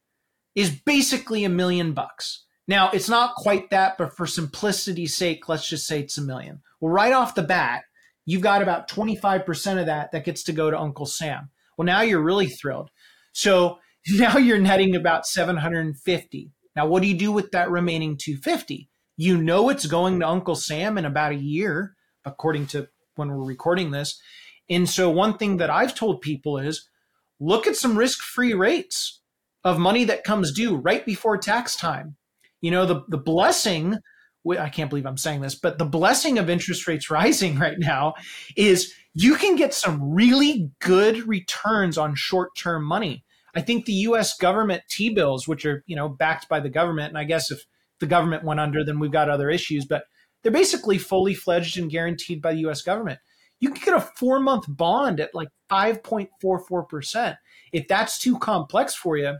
is 0.55 0.71
basically 0.71 1.43
a 1.43 1.49
million 1.49 1.93
bucks. 1.93 2.45
Now, 2.67 2.89
it's 2.91 3.09
not 3.09 3.35
quite 3.35 3.69
that, 3.69 3.97
but 3.97 4.15
for 4.15 4.25
simplicity's 4.25 5.15
sake, 5.15 5.49
let's 5.49 5.67
just 5.67 5.85
say 5.85 5.99
it's 5.99 6.17
a 6.17 6.21
million. 6.21 6.61
Well, 6.79 6.93
right 6.93 7.11
off 7.11 7.35
the 7.35 7.43
bat, 7.43 7.83
you've 8.25 8.41
got 8.41 8.61
about 8.61 8.89
25% 8.89 9.79
of 9.79 9.87
that 9.87 10.11
that 10.11 10.25
gets 10.25 10.43
to 10.43 10.53
go 10.53 10.71
to 10.71 10.79
Uncle 10.79 11.05
Sam. 11.05 11.49
Well, 11.77 11.85
now 11.85 12.01
you're 12.01 12.21
really 12.21 12.47
thrilled. 12.47 12.89
So 13.33 13.79
now 14.07 14.37
you're 14.37 14.59
netting 14.59 14.95
about 14.95 15.25
750. 15.25 16.51
Now, 16.75 16.87
what 16.87 17.01
do 17.01 17.09
you 17.09 17.17
do 17.17 17.31
with 17.31 17.51
that 17.51 17.69
remaining 17.69 18.15
250? 18.17 18.89
You 19.21 19.37
know 19.37 19.69
it's 19.69 19.85
going 19.85 20.19
to 20.19 20.27
Uncle 20.27 20.55
Sam 20.55 20.97
in 20.97 21.05
about 21.05 21.31
a 21.31 21.35
year, 21.35 21.95
according 22.25 22.65
to 22.67 22.87
when 23.13 23.29
we're 23.29 23.45
recording 23.45 23.91
this. 23.91 24.19
And 24.67 24.89
so, 24.89 25.11
one 25.11 25.37
thing 25.37 25.57
that 25.57 25.69
I've 25.69 25.93
told 25.93 26.21
people 26.21 26.57
is 26.57 26.89
look 27.39 27.67
at 27.67 27.75
some 27.75 27.95
risk 27.95 28.23
free 28.23 28.55
rates 28.55 29.21
of 29.63 29.77
money 29.77 30.05
that 30.05 30.23
comes 30.23 30.51
due 30.51 30.75
right 30.75 31.05
before 31.05 31.37
tax 31.37 31.75
time. 31.75 32.15
You 32.61 32.71
know, 32.71 32.87
the, 32.87 33.03
the 33.09 33.19
blessing, 33.19 33.99
I 34.57 34.69
can't 34.69 34.89
believe 34.89 35.05
I'm 35.05 35.17
saying 35.17 35.41
this, 35.41 35.53
but 35.53 35.77
the 35.77 35.85
blessing 35.85 36.39
of 36.39 36.49
interest 36.49 36.87
rates 36.87 37.11
rising 37.11 37.59
right 37.59 37.77
now 37.77 38.15
is 38.57 38.91
you 39.13 39.35
can 39.35 39.55
get 39.55 39.75
some 39.75 40.15
really 40.15 40.71
good 40.79 41.27
returns 41.27 41.95
on 41.95 42.15
short 42.15 42.55
term 42.55 42.83
money. 42.83 43.23
I 43.53 43.61
think 43.61 43.85
the 43.85 43.93
US 43.93 44.35
government 44.35 44.81
T 44.89 45.13
bills, 45.13 45.47
which 45.47 45.63
are, 45.63 45.83
you 45.85 45.95
know, 45.95 46.09
backed 46.09 46.49
by 46.49 46.59
the 46.59 46.69
government, 46.69 47.09
and 47.09 47.19
I 47.19 47.23
guess 47.23 47.51
if 47.51 47.67
the 48.01 48.07
government 48.07 48.43
went 48.43 48.59
under, 48.59 48.83
then 48.83 48.99
we've 48.99 49.11
got 49.11 49.29
other 49.29 49.49
issues. 49.49 49.85
But 49.85 50.03
they're 50.43 50.51
basically 50.51 50.97
fully 50.97 51.33
fledged 51.33 51.77
and 51.77 51.89
guaranteed 51.89 52.41
by 52.41 52.53
the 52.53 52.67
US 52.67 52.81
government. 52.81 53.19
You 53.59 53.69
can 53.69 53.85
get 53.85 53.95
a 53.95 54.01
four 54.01 54.39
month 54.39 54.65
bond 54.67 55.19
at 55.21 55.33
like 55.33 55.49
5.44%. 55.71 57.37
If 57.71 57.87
that's 57.87 58.19
too 58.19 58.37
complex 58.39 58.93
for 58.93 59.17
you, 59.17 59.37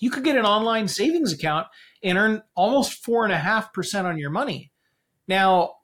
you 0.00 0.10
could 0.10 0.24
get 0.24 0.36
an 0.36 0.44
online 0.44 0.88
savings 0.88 1.32
account 1.32 1.68
and 2.02 2.18
earn 2.18 2.42
almost 2.54 3.04
4.5% 3.04 4.04
on 4.04 4.18
your 4.18 4.30
money. 4.30 4.72
Now, 5.28 5.76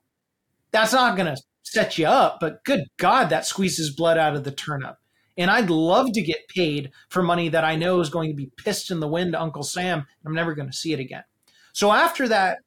that's 0.70 0.92
not 0.92 1.16
going 1.16 1.34
to 1.34 1.42
set 1.62 1.98
you 1.98 2.06
up, 2.06 2.38
but 2.40 2.64
good 2.64 2.84
God, 2.98 3.30
that 3.30 3.46
squeezes 3.46 3.94
blood 3.94 4.18
out 4.18 4.34
of 4.34 4.44
the 4.44 4.50
turnip. 4.50 4.96
And 5.38 5.50
I'd 5.50 5.70
love 5.70 6.12
to 6.12 6.22
get 6.22 6.48
paid 6.48 6.90
for 7.08 7.22
money 7.22 7.48
that 7.48 7.64
I 7.64 7.76
know 7.76 8.00
is 8.00 8.10
going 8.10 8.30
to 8.30 8.36
be 8.36 8.52
pissed 8.56 8.90
in 8.90 9.00
the 9.00 9.08
wind 9.08 9.32
to 9.32 9.40
Uncle 9.40 9.62
Sam. 9.62 10.06
I'm 10.26 10.34
never 10.34 10.54
going 10.54 10.68
to 10.68 10.76
see 10.76 10.92
it 10.92 11.00
again. 11.00 11.24
So 11.72 11.92
after 11.92 12.28
that 12.28 12.58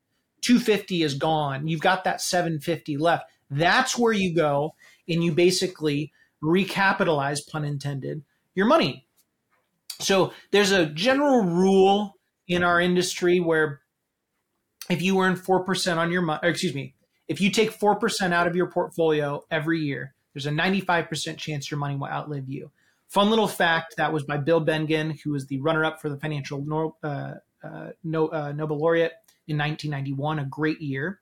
250 0.41 1.03
is 1.03 1.13
gone, 1.15 1.67
you've 1.67 1.81
got 1.81 2.03
that 2.03 2.21
750 2.21 2.97
left. 2.97 3.25
That's 3.49 3.97
where 3.97 4.13
you 4.13 4.35
go 4.35 4.75
and 5.07 5.23
you 5.23 5.31
basically 5.31 6.11
recapitalize, 6.43 7.39
pun 7.47 7.65
intended, 7.65 8.23
your 8.53 8.65
money. 8.65 9.07
So 9.99 10.33
there's 10.51 10.71
a 10.71 10.87
general 10.87 11.43
rule 11.43 12.15
in 12.47 12.63
our 12.63 12.81
industry 12.81 13.39
where 13.39 13.81
if 14.89 15.01
you 15.01 15.19
earn 15.19 15.35
4% 15.35 15.97
on 15.97 16.11
your 16.11 16.21
money, 16.21 16.39
excuse 16.43 16.75
me, 16.75 16.95
if 17.27 17.41
you 17.41 17.49
take 17.49 17.77
4% 17.77 18.33
out 18.33 18.47
of 18.47 18.55
your 18.55 18.69
portfolio 18.69 19.43
every 19.49 19.79
year, 19.79 20.13
there's 20.33 20.45
a 20.45 20.51
95% 20.51 21.37
chance 21.37 21.71
your 21.71 21.79
money 21.79 21.95
will 21.95 22.07
outlive 22.07 22.49
you. 22.49 22.71
Fun 23.07 23.29
little 23.29 23.47
fact 23.47 23.95
that 23.97 24.11
was 24.11 24.23
by 24.23 24.37
Bill 24.37 24.63
Bengen, 24.63 25.19
who 25.21 25.31
was 25.31 25.47
the 25.47 25.61
runner 25.61 25.85
up 25.85 26.01
for 26.01 26.09
the 26.09 26.17
financial 26.17 26.93
uh, 27.03 27.35
no, 28.03 28.27
uh, 28.27 28.51
Nobel 28.51 28.79
laureate 28.79 29.13
in 29.47 29.57
1991, 29.57 30.39
a 30.39 30.45
great 30.45 30.81
year. 30.81 31.19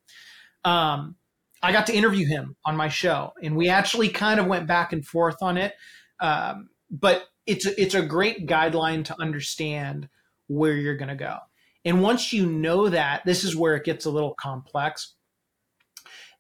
Um, 0.64 1.16
I 1.62 1.72
got 1.72 1.88
to 1.88 1.96
interview 1.96 2.28
him 2.28 2.56
on 2.66 2.76
my 2.76 2.90
show, 2.90 3.34
and 3.42 3.56
we 3.56 3.70
actually 3.70 4.10
kind 4.10 4.40
of 4.40 4.48
went 4.48 4.68
back 4.68 4.94
and 4.94 5.06
forth 5.06 5.38
on 5.42 5.58
it. 5.58 5.74
Um, 6.20 6.70
but 6.90 7.28
it's 7.46 7.66
it's 7.66 7.96
a 7.96 8.02
great 8.02 8.48
guideline 8.48 9.06
to 9.06 9.22
understand 9.22 10.10
where 10.48 10.74
you're 10.74 10.98
going 10.98 11.10
to 11.10 11.16
go. 11.16 11.38
And 11.86 12.02
once 12.02 12.32
you 12.32 12.46
know 12.46 12.90
that, 12.90 13.24
this 13.26 13.44
is 13.44 13.56
where 13.56 13.76
it 13.76 13.84
gets 13.84 14.06
a 14.06 14.12
little 14.12 14.36
complex. 14.36 15.16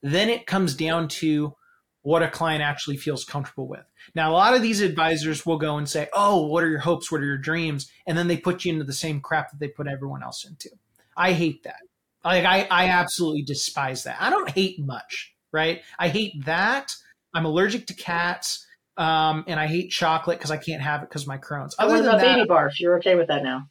Then 0.01 0.29
it 0.29 0.45
comes 0.45 0.75
down 0.75 1.07
to 1.09 1.55
what 2.03 2.21
a 2.21 2.29
client 2.29 2.61
actually 2.61 2.97
feels 2.97 3.25
comfortable 3.25 3.67
with. 3.67 3.85
Now, 4.13 4.31
a 4.31 4.33
lot 4.33 4.53
of 4.53 4.61
these 4.61 4.81
advisors 4.81 5.45
will 5.45 5.57
go 5.57 5.77
and 5.77 5.89
say, 5.89 6.09
Oh, 6.13 6.45
what 6.45 6.63
are 6.63 6.69
your 6.69 6.79
hopes? 6.79 7.11
What 7.11 7.21
are 7.21 7.25
your 7.25 7.37
dreams? 7.37 7.91
And 8.05 8.17
then 8.17 8.27
they 8.27 8.37
put 8.37 8.63
you 8.63 8.71
into 8.71 8.85
the 8.85 8.93
same 8.93 9.21
crap 9.21 9.51
that 9.51 9.59
they 9.59 9.69
put 9.69 9.87
everyone 9.87 10.21
else 10.21 10.45
into. 10.45 10.69
I 11.17 11.33
hate 11.33 11.63
that. 11.63 11.79
Like 12.23 12.45
I, 12.45 12.67
I 12.69 12.87
absolutely 12.87 13.43
despise 13.43 14.03
that. 14.03 14.17
I 14.19 14.29
don't 14.29 14.49
hate 14.49 14.79
much, 14.79 15.33
right? 15.51 15.81
I 15.99 16.09
hate 16.09 16.45
that. 16.45 16.93
I'm 17.33 17.45
allergic 17.45 17.87
to 17.87 17.93
cats, 17.93 18.65
um, 18.97 19.43
and 19.47 19.59
I 19.59 19.67
hate 19.67 19.89
chocolate 19.89 20.37
because 20.37 20.51
I 20.51 20.57
can't 20.57 20.81
have 20.81 21.01
it 21.01 21.09
because 21.09 21.25
my 21.25 21.37
Crohn's. 21.37 21.75
Other 21.79 21.97
about 21.97 22.19
that, 22.21 22.35
baby 22.35 22.47
barf? 22.47 22.79
You're 22.79 22.97
okay 22.97 23.15
with 23.15 23.27
that 23.27 23.43
now? 23.43 23.67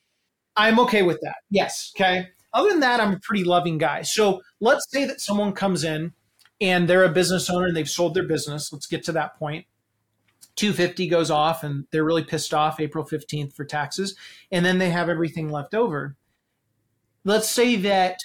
I'm 0.56 0.78
okay 0.80 1.02
with 1.02 1.20
that. 1.22 1.36
Yes. 1.48 1.92
Okay. 1.96 2.28
Other 2.52 2.70
than 2.70 2.80
that, 2.80 3.00
I'm 3.00 3.14
a 3.14 3.20
pretty 3.22 3.44
loving 3.44 3.78
guy. 3.78 4.02
So 4.02 4.42
let's 4.60 4.86
say 4.90 5.04
that 5.06 5.20
someone 5.20 5.52
comes 5.52 5.84
in 5.84 6.12
and 6.62 6.88
they're 6.88 7.04
a 7.04 7.10
business 7.10 7.50
owner 7.50 7.66
and 7.66 7.76
they've 7.76 7.90
sold 7.90 8.14
their 8.14 8.22
business. 8.22 8.72
Let's 8.72 8.86
get 8.86 9.02
to 9.04 9.12
that 9.12 9.36
point. 9.36 9.66
250 10.54 11.08
goes 11.08 11.28
off 11.28 11.64
and 11.64 11.86
they're 11.90 12.04
really 12.04 12.22
pissed 12.22 12.54
off 12.54 12.78
April 12.78 13.04
15th 13.04 13.52
for 13.52 13.64
taxes. 13.64 14.14
And 14.52 14.64
then 14.64 14.78
they 14.78 14.90
have 14.90 15.08
everything 15.08 15.50
left 15.50 15.74
over. 15.74 16.16
Let's 17.24 17.50
say 17.50 17.74
that 17.76 18.18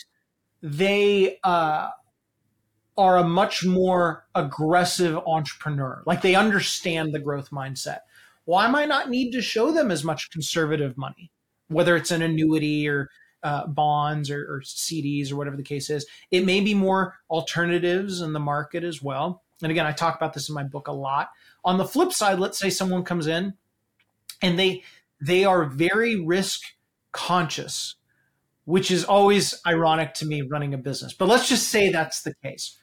they 0.62 1.40
uh, 1.44 1.90
are 2.96 3.18
a 3.18 3.24
much 3.24 3.66
more 3.66 4.28
aggressive 4.36 5.18
entrepreneur. 5.26 6.04
Like 6.06 6.22
they 6.22 6.36
understand 6.36 7.14
the 7.14 7.20
growth 7.20 7.50
mindset. 7.50 8.00
Why 8.46 8.68
might 8.68 8.88
not 8.88 9.10
need 9.10 9.32
to 9.32 9.42
show 9.42 9.72
them 9.72 9.90
as 9.90 10.04
much 10.04 10.30
conservative 10.30 10.96
money, 10.96 11.32
whether 11.70 11.96
it's 11.96 12.12
an 12.12 12.22
annuity 12.22 12.88
or 12.88 13.10
uh, 13.44 13.68
bonds 13.68 14.30
or, 14.30 14.42
or 14.42 14.62
CDs 14.62 15.32
or 15.32 15.36
whatever 15.36 15.58
the 15.58 15.64
case 15.64 15.90
is. 15.90 16.06
It 16.32 16.46
may 16.46 16.60
be 16.60 16.74
more 16.74 17.16
alternatives 17.30 18.22
in 18.22 18.34
the 18.34 18.40
market 18.40 18.84
as 18.84 19.02
well. 19.02 19.44
And 19.62 19.72
again, 19.72 19.86
I 19.86 19.92
talk 19.92 20.16
about 20.16 20.34
this 20.34 20.50
in 20.50 20.56
my 20.56 20.64
book 20.64 20.88
a 20.88 20.94
lot. 20.94 21.30
On 21.64 21.78
the 21.78 21.86
flip 21.86 22.14
side, 22.14 22.40
let's 22.40 22.60
say 22.60 22.70
someone 22.70 23.04
comes 23.04 23.28
in 23.28 23.54
and 24.42 24.58
they 24.58 24.84
they 25.20 25.46
are 25.46 25.66
very 25.66 26.20
risk 26.20 26.62
conscious, 27.12 27.96
which 28.66 28.92
is 28.92 29.04
always 29.04 29.60
ironic 29.66 30.14
to 30.16 30.26
me 30.26 30.44
running 30.44 30.74
a 30.74 30.78
business. 30.78 31.14
But 31.14 31.28
let's 31.28 31.50
just 31.50 31.70
say 31.70 31.90
that's 31.90 32.22
the 32.22 32.36
case. 32.44 32.78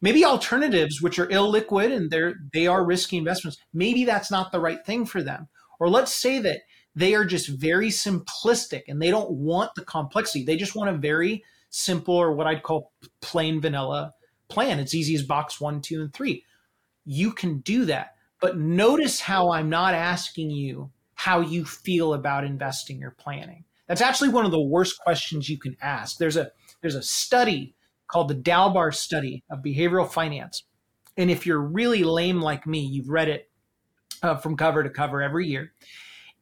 Maybe 0.00 0.24
alternatives, 0.24 1.00
which 1.00 1.18
are 1.18 1.28
illiquid 1.28 1.94
and 1.94 2.10
they're 2.10 2.34
they 2.52 2.66
are 2.66 2.84
risky 2.84 3.16
investments, 3.16 3.58
maybe 3.72 4.04
that's 4.04 4.30
not 4.30 4.50
the 4.50 4.60
right 4.60 4.84
thing 4.84 5.06
for 5.06 5.22
them. 5.22 5.48
Or 5.78 5.88
let's 5.88 6.12
say 6.12 6.38
that 6.40 6.60
they 6.96 7.14
are 7.14 7.26
just 7.26 7.48
very 7.48 7.90
simplistic 7.90 8.82
and 8.88 9.00
they 9.00 9.10
don't 9.10 9.30
want 9.30 9.74
the 9.76 9.84
complexity. 9.84 10.44
They 10.44 10.56
just 10.56 10.74
want 10.74 10.90
a 10.90 10.98
very 10.98 11.44
simple 11.68 12.16
or 12.16 12.32
what 12.32 12.46
I'd 12.46 12.62
call 12.62 12.92
plain 13.20 13.60
vanilla 13.60 14.14
plan. 14.48 14.80
It's 14.80 14.94
easy 14.94 15.14
as 15.14 15.22
box 15.22 15.60
one, 15.60 15.82
two, 15.82 16.00
and 16.00 16.12
three. 16.12 16.44
You 17.04 17.32
can 17.32 17.58
do 17.60 17.84
that. 17.84 18.14
But 18.40 18.58
notice 18.58 19.20
how 19.20 19.50
I'm 19.50 19.68
not 19.68 19.94
asking 19.94 20.50
you 20.50 20.90
how 21.14 21.40
you 21.40 21.64
feel 21.64 22.14
about 22.14 22.44
investing 22.44 23.04
or 23.04 23.10
planning. 23.10 23.64
That's 23.88 24.00
actually 24.00 24.30
one 24.30 24.46
of 24.46 24.50
the 24.50 24.60
worst 24.60 24.98
questions 24.98 25.48
you 25.48 25.58
can 25.58 25.76
ask. 25.80 26.16
There's 26.16 26.36
a 26.36 26.50
there's 26.80 26.94
a 26.94 27.02
study 27.02 27.74
called 28.08 28.28
the 28.28 28.34
Dalbar 28.34 28.94
study 28.94 29.44
of 29.50 29.62
behavioral 29.62 30.10
finance. 30.10 30.64
And 31.16 31.30
if 31.30 31.46
you're 31.46 31.60
really 31.60 32.04
lame 32.04 32.40
like 32.40 32.66
me, 32.66 32.80
you've 32.80 33.08
read 33.08 33.28
it 33.28 33.50
uh, 34.22 34.36
from 34.36 34.56
cover 34.56 34.82
to 34.82 34.90
cover 34.90 35.22
every 35.22 35.46
year. 35.46 35.72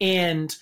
And 0.01 0.55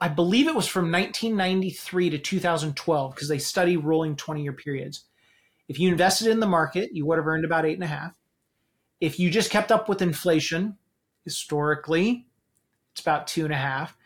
I 0.00 0.08
believe 0.08 0.48
it 0.48 0.54
was 0.54 0.66
from 0.66 0.90
1993 0.90 2.10
to 2.10 2.18
2012 2.18 3.14
because 3.14 3.28
they 3.28 3.38
study 3.38 3.76
rolling 3.76 4.16
20 4.16 4.42
year 4.42 4.52
periods. 4.52 5.04
If 5.68 5.78
you 5.78 5.90
invested 5.90 6.28
in 6.28 6.40
the 6.40 6.46
market, 6.46 6.90
you 6.92 7.04
would 7.06 7.18
have 7.18 7.26
earned 7.26 7.44
about 7.44 7.66
eight 7.66 7.74
and 7.74 7.84
a 7.84 7.88
half. 7.88 8.16
If 9.00 9.18
you 9.18 9.30
just 9.30 9.50
kept 9.50 9.70
up 9.70 9.88
with 9.88 10.00
inflation, 10.00 10.78
historically, 11.24 12.26
it's 12.92 13.02
about 13.02 13.26
two 13.26 13.44
and 13.44 13.52
a 13.52 13.58
half. 13.58 13.96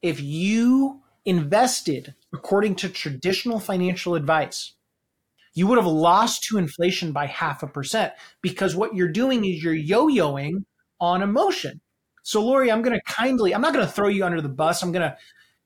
If 0.00 0.20
you 0.20 1.02
invested 1.24 2.14
according 2.32 2.76
to 2.76 2.88
traditional 2.88 3.60
financial 3.60 4.14
advice, 4.14 4.72
you 5.54 5.66
would 5.66 5.78
have 5.78 5.86
lost 5.86 6.44
to 6.44 6.56
inflation 6.56 7.12
by 7.12 7.26
half 7.26 7.62
a 7.62 7.66
percent 7.66 8.12
because 8.40 8.76
what 8.76 8.94
you're 8.94 9.08
doing 9.08 9.44
is 9.44 9.62
you're 9.62 9.74
yo 9.74 10.06
yoing 10.06 10.64
on 11.00 11.20
emotion. 11.20 11.80
So, 12.28 12.44
Laurie, 12.44 12.70
I'm 12.70 12.82
going 12.82 12.94
to 12.94 13.02
kindly, 13.10 13.54
I'm 13.54 13.62
not 13.62 13.72
going 13.72 13.86
to 13.86 13.90
throw 13.90 14.08
you 14.08 14.22
under 14.22 14.42
the 14.42 14.50
bus. 14.50 14.82
I'm 14.82 14.92
going 14.92 15.00
to, 15.00 15.16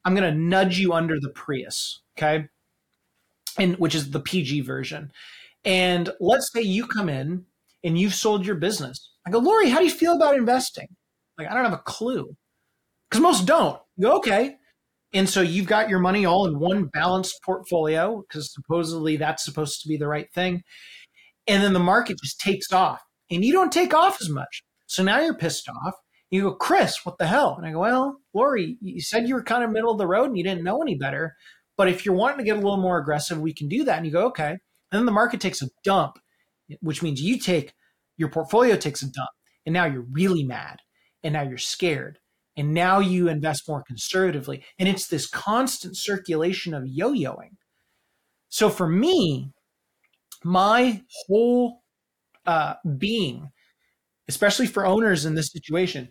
I'm 0.04 0.14
going 0.14 0.32
to 0.32 0.38
nudge 0.38 0.78
you 0.78 0.92
under 0.92 1.18
the 1.18 1.30
Prius. 1.30 2.02
Okay. 2.16 2.46
And 3.58 3.74
which 3.78 3.96
is 3.96 4.12
the 4.12 4.20
PG 4.20 4.60
version. 4.60 5.10
And 5.64 6.10
let's 6.20 6.52
say 6.52 6.62
you 6.62 6.86
come 6.86 7.08
in 7.08 7.46
and 7.82 7.98
you've 7.98 8.14
sold 8.14 8.46
your 8.46 8.54
business. 8.54 9.10
I 9.26 9.32
go, 9.32 9.40
Laurie, 9.40 9.70
how 9.70 9.78
do 9.80 9.86
you 9.86 9.90
feel 9.90 10.14
about 10.14 10.36
investing? 10.36 10.86
Like, 11.36 11.50
I 11.50 11.54
don't 11.54 11.64
have 11.64 11.72
a 11.72 11.78
clue. 11.78 12.36
Because 13.10 13.20
most 13.20 13.44
don't. 13.44 13.80
You 13.96 14.06
go, 14.06 14.16
okay. 14.18 14.54
And 15.12 15.28
so 15.28 15.40
you've 15.40 15.66
got 15.66 15.88
your 15.88 15.98
money 15.98 16.24
all 16.26 16.46
in 16.46 16.60
one 16.60 16.84
balanced 16.84 17.40
portfolio 17.44 18.22
because 18.28 18.54
supposedly 18.54 19.16
that's 19.16 19.44
supposed 19.44 19.82
to 19.82 19.88
be 19.88 19.96
the 19.96 20.06
right 20.06 20.32
thing. 20.32 20.62
And 21.48 21.60
then 21.60 21.72
the 21.72 21.80
market 21.80 22.18
just 22.22 22.38
takes 22.38 22.70
off 22.70 23.00
and 23.32 23.44
you 23.44 23.52
don't 23.52 23.72
take 23.72 23.92
off 23.92 24.18
as 24.20 24.28
much. 24.28 24.62
So 24.86 25.02
now 25.02 25.18
you're 25.18 25.34
pissed 25.34 25.68
off. 25.68 25.94
You 26.32 26.42
go, 26.42 26.54
Chris, 26.54 27.06
what 27.06 27.18
the 27.18 27.26
hell? 27.26 27.54
And 27.56 27.66
I 27.66 27.70
go, 27.72 27.78
well, 27.78 28.20
Laurie, 28.34 28.76
you 28.80 29.00
said 29.00 29.28
you 29.28 29.34
were 29.34 29.42
kind 29.44 29.62
of 29.62 29.70
middle 29.70 29.92
of 29.92 29.98
the 29.98 30.06
road 30.06 30.26
and 30.26 30.36
you 30.36 30.42
didn't 30.42 30.64
know 30.64 30.82
any 30.82 30.96
better. 30.96 31.36
But 31.76 31.88
if 31.88 32.04
you're 32.04 32.14
wanting 32.14 32.38
to 32.38 32.44
get 32.44 32.56
a 32.56 32.60
little 32.60 32.80
more 32.80 32.98
aggressive, 32.98 33.38
we 33.38 33.54
can 33.54 33.68
do 33.68 33.84
that. 33.84 33.98
And 33.98 34.06
you 34.06 34.12
go, 34.12 34.26
okay. 34.26 34.50
And 34.50 34.98
then 34.98 35.06
the 35.06 35.12
market 35.12 35.40
takes 35.40 35.62
a 35.62 35.68
dump, 35.84 36.18
which 36.80 37.02
means 37.02 37.22
you 37.22 37.38
take 37.38 37.74
your 38.16 38.30
portfolio 38.30 38.76
takes 38.76 39.02
a 39.02 39.10
dump. 39.12 39.30
And 39.64 39.72
now 39.72 39.84
you're 39.84 40.06
really 40.10 40.42
mad. 40.42 40.78
And 41.22 41.34
now 41.34 41.42
you're 41.42 41.58
scared 41.58 42.18
and 42.56 42.74
now 42.74 42.98
you 42.98 43.28
invest 43.28 43.68
more 43.68 43.82
conservatively 43.82 44.64
and 44.78 44.88
it's 44.88 45.06
this 45.06 45.26
constant 45.26 45.96
circulation 45.96 46.74
of 46.74 46.86
yo-yoing 46.86 47.56
so 48.48 48.68
for 48.68 48.88
me 48.88 49.50
my 50.44 51.02
whole 51.26 51.82
uh, 52.46 52.74
being 52.98 53.50
especially 54.28 54.66
for 54.66 54.84
owners 54.84 55.24
in 55.24 55.34
this 55.34 55.50
situation 55.50 56.08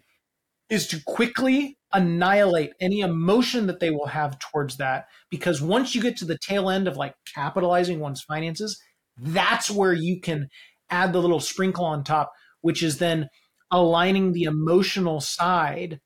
is 0.72 0.88
to 0.88 1.00
quickly 1.06 1.78
annihilate 1.94 2.72
any 2.80 3.02
emotion 3.02 3.68
that 3.68 3.80
they 3.80 3.92
will 3.92 4.08
have 4.08 4.40
towards 4.40 4.78
that 4.78 5.06
because 5.30 5.62
once 5.62 5.94
you 5.94 6.02
get 6.02 6.18
to 6.18 6.26
the 6.26 6.40
tail 6.42 6.70
end 6.70 6.88
of 6.88 6.98
like 6.98 7.14
capitalizing 7.36 8.00
one's 8.00 8.24
finances 8.24 8.82
that's 9.18 9.70
where 9.70 9.94
you 9.94 10.20
can 10.20 10.48
add 10.90 11.14
the 11.14 11.22
little 11.22 11.40
sprinkle 11.40 11.86
on 11.86 12.04
top 12.04 12.32
which 12.62 12.82
is 12.82 12.98
then 12.98 13.28
aligning 13.72 14.32
the 14.32 14.44
emotional 14.44 15.20
side 15.20 16.00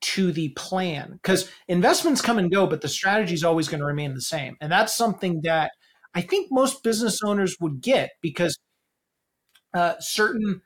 to 0.00 0.32
the 0.32 0.48
plan 0.50 1.12
because 1.22 1.50
investments 1.68 2.22
come 2.22 2.38
and 2.38 2.50
go, 2.50 2.66
but 2.66 2.80
the 2.80 2.88
strategy 2.88 3.34
is 3.34 3.44
always 3.44 3.68
going 3.68 3.80
to 3.80 3.86
remain 3.86 4.14
the 4.14 4.20
same. 4.20 4.56
And 4.60 4.72
that's 4.72 4.96
something 4.96 5.42
that 5.44 5.72
I 6.14 6.22
think 6.22 6.48
most 6.50 6.82
business 6.82 7.20
owners 7.22 7.56
would 7.60 7.82
get 7.82 8.10
because 8.22 8.58
uh, 9.74 9.94
certain 10.00 10.62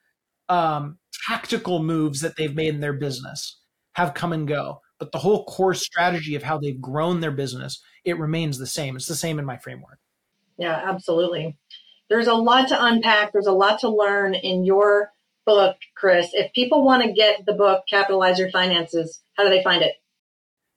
um, 0.49 0.99
tactical 1.29 1.83
moves 1.83 2.21
that 2.21 2.37
they've 2.37 2.55
made 2.55 2.75
in 2.75 2.81
their 2.81 2.93
business 2.93 3.61
have 3.93 4.15
come 4.15 4.33
and 4.33 4.47
go. 4.49 4.81
But 4.99 5.13
the 5.13 5.19
whole 5.19 5.45
core 5.45 5.75
strategy 5.75 6.35
of 6.35 6.43
how 6.43 6.59
they've 6.59 6.81
grown 6.81 7.21
their 7.21 7.31
business, 7.31 7.83
it 8.05 8.19
remains 8.19 8.59
the 8.59 8.67
same. 8.67 8.97
It's 8.97 9.09
the 9.09 9.15
same 9.15 9.39
in 9.39 9.45
my 9.45 9.57
framework. 9.57 9.99
Yeah, 10.57 10.81
absolutely. 10.85 11.57
There's 12.09 12.27
a 12.27 12.35
lot 12.35 12.69
to 12.69 12.85
unpack. 12.85 13.33
There's 13.33 13.47
a 13.47 13.53
lot 13.53 13.81
to 13.81 13.89
learn 13.89 14.35
in 14.35 14.65
your 14.65 15.11
book, 15.47 15.77
Chris. 15.97 16.31
If 16.33 16.53
people 16.53 16.85
want 16.85 17.03
to 17.03 17.13
get 17.13 17.45
the 17.47 17.55
book, 17.55 17.85
Capitalize 17.89 18.39
Your 18.39 18.51
Finances, 18.51 19.21
how 19.37 19.45
do 19.45 19.51
they 19.51 19.63
find 19.63 19.83
it? 19.83 19.95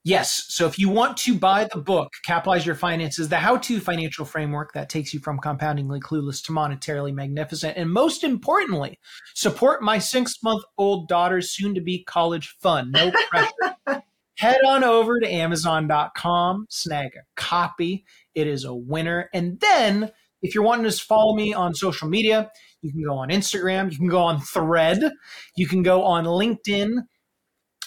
Yes. 0.07 0.45
So 0.47 0.65
if 0.67 0.79
you 0.79 0.87
want 0.87 1.17
to 1.17 1.37
buy 1.37 1.65
the 1.65 1.81
book, 1.81 2.13
Capitalize 2.23 2.65
Your 2.65 2.75
Finances, 2.75 3.27
the 3.27 3.35
how 3.35 3.57
to 3.57 3.81
financial 3.81 4.23
framework 4.23 4.71
that 4.71 4.87
takes 4.87 5.13
you 5.13 5.19
from 5.19 5.37
compoundingly 5.37 5.99
clueless 5.99 6.41
to 6.45 6.53
monetarily 6.53 7.13
magnificent, 7.13 7.75
and 7.75 7.91
most 7.91 8.23
importantly, 8.23 8.99
support 9.35 9.83
my 9.83 9.99
six 9.99 10.41
month 10.41 10.63
old 10.77 11.09
daughter's 11.09 11.51
soon 11.51 11.75
to 11.75 11.81
be 11.81 12.05
college 12.05 12.55
fund. 12.61 12.93
No 12.93 13.11
pressure. 13.29 14.01
Head 14.37 14.59
on 14.65 14.85
over 14.85 15.19
to 15.19 15.29
Amazon.com, 15.29 16.67
snag 16.69 17.07
a 17.07 17.25
copy. 17.35 18.05
It 18.33 18.47
is 18.47 18.63
a 18.63 18.73
winner. 18.73 19.29
And 19.33 19.59
then 19.59 20.09
if 20.41 20.55
you're 20.55 20.63
wanting 20.63 20.89
to 20.89 20.97
follow 20.97 21.35
me 21.35 21.53
on 21.53 21.75
social 21.75 22.07
media, 22.07 22.49
you 22.81 22.93
can 22.93 23.03
go 23.03 23.17
on 23.17 23.27
Instagram, 23.27 23.91
you 23.91 23.97
can 23.97 24.07
go 24.07 24.21
on 24.21 24.39
Thread, 24.39 25.11
you 25.57 25.67
can 25.67 25.83
go 25.83 26.03
on 26.03 26.23
LinkedIn, 26.23 26.99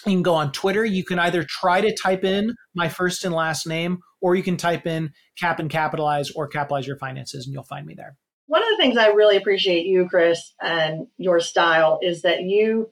you 0.09 0.17
can 0.17 0.23
go 0.23 0.33
on 0.33 0.51
Twitter. 0.51 0.83
You 0.83 1.03
can 1.03 1.19
either 1.19 1.43
try 1.43 1.81
to 1.81 1.95
type 1.95 2.23
in 2.23 2.55
my 2.73 2.89
first 2.89 3.23
and 3.23 3.33
last 3.33 3.67
name, 3.67 3.99
or 4.21 4.35
you 4.35 4.43
can 4.43 4.57
type 4.57 4.87
in 4.87 5.11
cap 5.39 5.59
and 5.59 5.69
capitalize 5.69 6.31
or 6.31 6.47
capitalize 6.47 6.87
your 6.87 6.97
finances, 6.97 7.45
and 7.45 7.53
you'll 7.53 7.63
find 7.63 7.85
me 7.85 7.93
there. 7.95 8.15
One 8.47 8.61
of 8.61 8.69
the 8.69 8.77
things 8.77 8.97
I 8.97 9.07
really 9.07 9.37
appreciate 9.37 9.85
you, 9.85 10.07
Chris, 10.09 10.53
and 10.61 11.07
your 11.17 11.39
style 11.39 11.99
is 12.01 12.23
that 12.23 12.43
you 12.43 12.91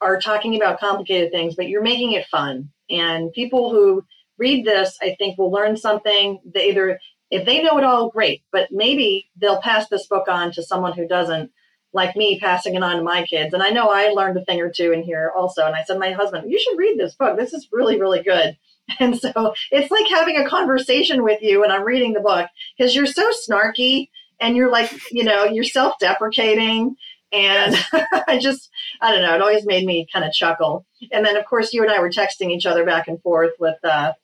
are 0.00 0.20
talking 0.20 0.56
about 0.56 0.80
complicated 0.80 1.32
things, 1.32 1.54
but 1.56 1.68
you're 1.68 1.82
making 1.82 2.12
it 2.12 2.26
fun. 2.26 2.70
And 2.88 3.32
people 3.32 3.70
who 3.70 4.04
read 4.38 4.64
this, 4.64 4.96
I 5.02 5.16
think, 5.18 5.36
will 5.36 5.50
learn 5.50 5.76
something. 5.76 6.40
They 6.44 6.70
either 6.70 6.98
if 7.30 7.46
they 7.46 7.62
know 7.62 7.78
it 7.78 7.84
all, 7.84 8.10
great, 8.10 8.42
but 8.50 8.68
maybe 8.72 9.30
they'll 9.36 9.62
pass 9.62 9.88
this 9.88 10.06
book 10.06 10.26
on 10.28 10.52
to 10.52 10.62
someone 10.62 10.92
who 10.92 11.06
doesn't 11.06 11.52
like 11.92 12.16
me 12.16 12.38
passing 12.38 12.74
it 12.74 12.82
on 12.82 12.96
to 12.96 13.02
my 13.02 13.24
kids. 13.24 13.52
And 13.52 13.62
I 13.62 13.70
know 13.70 13.88
I 13.88 14.08
learned 14.08 14.36
a 14.36 14.44
thing 14.44 14.60
or 14.60 14.70
two 14.70 14.92
in 14.92 15.02
here 15.02 15.32
also. 15.36 15.66
And 15.66 15.74
I 15.74 15.82
said, 15.82 15.98
my 15.98 16.12
husband, 16.12 16.50
you 16.50 16.58
should 16.58 16.78
read 16.78 16.98
this 16.98 17.14
book. 17.14 17.36
This 17.36 17.52
is 17.52 17.68
really, 17.72 18.00
really 18.00 18.22
good. 18.22 18.56
And 18.98 19.16
so 19.16 19.54
it's 19.70 19.88
like 19.92 20.08
having 20.08 20.36
a 20.36 20.48
conversation 20.48 21.22
with 21.22 21.40
you 21.42 21.60
when 21.60 21.70
I'm 21.70 21.84
reading 21.84 22.12
the 22.12 22.18
book 22.18 22.48
because 22.76 22.92
you're 22.92 23.06
so 23.06 23.30
snarky 23.30 24.08
and 24.40 24.56
you're 24.56 24.72
like, 24.72 24.90
you 25.12 25.22
know, 25.22 25.44
you're 25.44 25.62
self 25.62 25.94
deprecating. 26.00 26.96
And 27.30 27.76
I 28.26 28.40
just, 28.40 28.68
I 29.00 29.12
don't 29.12 29.22
know, 29.22 29.36
it 29.36 29.42
always 29.42 29.64
made 29.64 29.86
me 29.86 30.08
kind 30.12 30.24
of 30.24 30.32
chuckle. 30.32 30.86
And 31.12 31.24
then, 31.24 31.36
of 31.36 31.44
course, 31.44 31.72
you 31.72 31.82
and 31.82 31.92
I 31.92 32.00
were 32.00 32.10
texting 32.10 32.50
each 32.50 32.66
other 32.66 32.84
back 32.84 33.06
and 33.06 33.22
forth 33.22 33.52
with, 33.60 33.78
uh, 33.84 34.14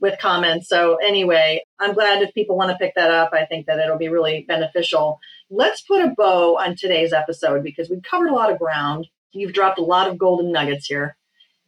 with 0.00 0.18
comments. 0.18 0.68
So 0.68 0.96
anyway, 0.96 1.62
I'm 1.78 1.94
glad 1.94 2.22
if 2.22 2.34
people 2.34 2.56
want 2.56 2.70
to 2.70 2.78
pick 2.78 2.94
that 2.96 3.10
up. 3.10 3.30
I 3.32 3.44
think 3.44 3.66
that 3.66 3.78
it'll 3.78 3.98
be 3.98 4.08
really 4.08 4.44
beneficial. 4.48 5.20
Let's 5.50 5.80
put 5.80 6.00
a 6.00 6.14
bow 6.16 6.58
on 6.58 6.76
today's 6.76 7.12
episode 7.12 7.64
because 7.64 7.90
we've 7.90 8.02
covered 8.02 8.28
a 8.28 8.34
lot 8.34 8.52
of 8.52 8.58
ground. 8.58 9.08
You've 9.32 9.52
dropped 9.52 9.78
a 9.78 9.82
lot 9.82 10.08
of 10.08 10.16
golden 10.16 10.52
nuggets 10.52 10.86
here 10.86 11.16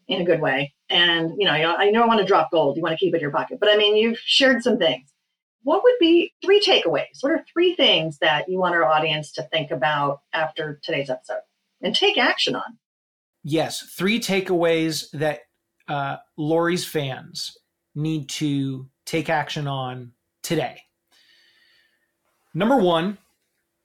in 0.07 0.23
a 0.23 0.25
good 0.25 0.41
way. 0.41 0.73
And 0.89 1.33
you 1.37 1.45
know, 1.47 1.53
I 1.53 1.91
know 1.91 2.03
I 2.03 2.07
want 2.07 2.21
to 2.21 2.27
drop 2.27 2.51
gold. 2.53 2.77
You 2.77 2.83
want 2.83 2.93
to 2.93 3.05
keep 3.05 3.13
it 3.13 3.17
in 3.17 3.23
your 3.23 3.31
pocket, 3.31 3.59
but 3.59 3.69
I 3.69 3.77
mean, 3.77 3.97
you've 3.97 4.19
shared 4.19 4.63
some 4.63 4.79
things. 4.79 5.13
What 5.65 5.83
would 5.85 5.95
be 6.01 6.33
three 6.45 6.61
takeaways? 6.61 7.19
What 7.21 7.33
are 7.33 7.45
three 7.53 7.75
things 7.75 8.19
that 8.19 8.49
you 8.49 8.59
want 8.59 8.75
our 8.75 8.85
audience 8.85 9.33
to 9.33 9.43
think 9.45 9.71
about 9.71 10.21
after 10.33 10.81
today's 10.83 11.09
episode 11.09 11.41
and 11.81 11.95
take 11.95 12.19
action 12.19 12.57
on? 12.57 12.79
Yes, 13.45 13.81
three 13.81 14.21
takeaways 14.21 15.11
that 15.13 15.41
uh, 15.89 16.17
Laurie's 16.37 16.85
fans 16.85 17.57
need 17.95 18.29
to 18.29 18.89
take 19.07 19.29
action 19.29 19.67
on 19.67 20.13
today? 20.43 20.83
Number 22.55 22.77
one, 22.77 23.19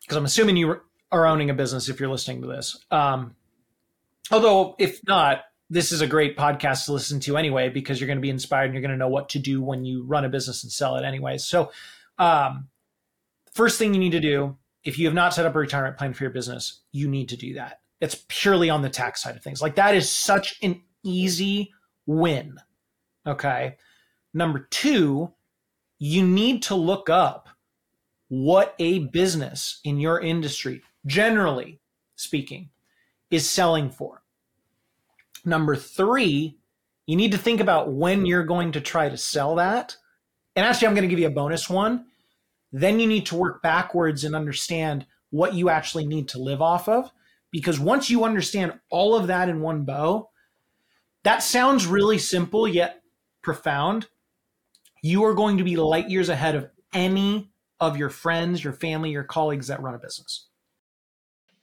because 0.08 0.18
I'm 0.18 0.26
assuming 0.26 0.56
you 0.56 0.80
are 1.12 1.26
owning 1.26 1.50
a 1.50 1.54
business 1.54 1.90
if 1.90 2.00
you're 2.00 2.10
listening 2.10 2.42
to 2.42 2.48
this. 2.48 2.84
Um, 2.90 3.36
although, 4.32 4.76
if 4.80 5.02
not, 5.06 5.42
this 5.70 5.92
is 5.92 6.00
a 6.00 6.08
great 6.08 6.38
podcast 6.38 6.86
to 6.86 6.94
listen 6.94 7.20
to 7.20 7.36
anyway 7.36 7.68
because 7.68 8.00
you're 8.00 8.08
going 8.08 8.18
to 8.18 8.22
be 8.22 8.30
inspired 8.30 8.66
and 8.66 8.74
you're 8.74 8.82
going 8.82 8.92
to 8.92 8.98
know 8.98 9.10
what 9.10 9.28
to 9.30 9.40
do 9.40 9.62
when 9.62 9.84
you 9.84 10.04
run 10.04 10.24
a 10.24 10.30
business 10.30 10.64
and 10.64 10.72
sell 10.72 10.96
it 10.96 11.04
anyway. 11.04 11.38
So, 11.38 11.72
um, 12.18 12.70
first 13.54 13.78
thing 13.78 13.94
you 13.94 14.00
need 14.00 14.14
to 14.14 14.22
do 14.22 14.56
if 14.86 14.98
you 14.98 15.06
have 15.06 15.14
not 15.14 15.34
set 15.34 15.46
up 15.46 15.54
a 15.54 15.60
retirement 15.60 15.98
plan 15.98 16.14
for 16.14 16.24
your 16.24 16.32
business, 16.32 16.80
you 16.94 17.10
need 17.10 17.28
to 17.30 17.36
do 17.36 17.56
that. 17.56 17.82
It's 18.00 18.24
purely 18.30 18.70
on 18.70 18.82
the 18.82 18.90
tax 18.90 19.22
side 19.22 19.36
of 19.36 19.44
things. 19.44 19.62
Like 19.62 19.76
that 19.76 19.94
is 19.94 20.10
such 20.10 20.58
an 20.62 20.82
easy 21.04 21.74
win. 22.06 22.58
Okay. 23.26 23.76
Number 24.34 24.68
two, 24.72 25.34
you 26.00 26.26
need 26.26 26.64
to 26.64 26.76
look 26.76 27.10
up 27.10 27.47
what 28.30 28.76
a 28.80 29.00
business 29.00 29.80
in 29.84 30.00
your 30.00 30.20
industry, 30.20 30.82
generally 31.06 31.80
speaking, 32.16 32.70
is 33.32 33.50
selling 33.50 33.90
for. 33.90 34.24
Number 35.46 35.76
three, 35.76 36.58
you 37.06 37.16
need 37.16 37.32
to 37.32 37.38
think 37.38 37.60
about 37.60 37.94
when 37.94 38.26
you're 38.26 38.44
going 38.44 38.74
to 38.74 38.82
try 38.82 39.08
to 39.08 39.18
sell 39.18 39.56
that. 39.56 39.96
And 40.56 40.66
actually, 40.66 40.88
I'm 40.88 40.94
going 40.94 41.08
to 41.08 41.10
give 41.10 41.20
you 41.20 41.28
a 41.28 41.32
bonus 41.32 41.70
one. 41.70 42.06
Then 42.72 43.00
you 43.00 43.08
need 43.08 43.26
to 43.28 43.36
work 43.36 43.62
backwards 43.62 44.24
and 44.24 44.36
understand 44.36 45.06
what 45.30 45.54
you 45.54 45.70
actually 45.70 46.06
need 46.06 46.28
to 46.30 46.40
live 46.40 46.62
off 46.62 46.90
of. 46.90 47.12
Because 47.52 47.80
once 47.80 48.10
you 48.10 48.26
understand 48.26 48.78
all 48.90 49.16
of 49.16 49.28
that 49.28 49.48
in 49.48 49.62
one 49.62 49.84
bow, 49.86 50.30
that 51.24 51.44
sounds 51.44 51.88
really 51.88 52.18
simple 52.18 52.68
yet 52.68 53.02
profound 53.42 54.08
you 55.02 55.24
are 55.24 55.34
going 55.34 55.58
to 55.58 55.64
be 55.64 55.78
light 55.78 56.10
years 56.10 56.30
ahead 56.30 56.56
of 56.56 56.70
any 56.94 57.50
of 57.80 57.98
your 57.98 58.10
friends, 58.10 58.64
your 58.64 58.74
family, 58.74 59.12
your 59.12 59.24
colleagues 59.24 59.68
that 59.68 59.82
run 59.82 59.96
a 59.96 60.00
business. 60.00 60.48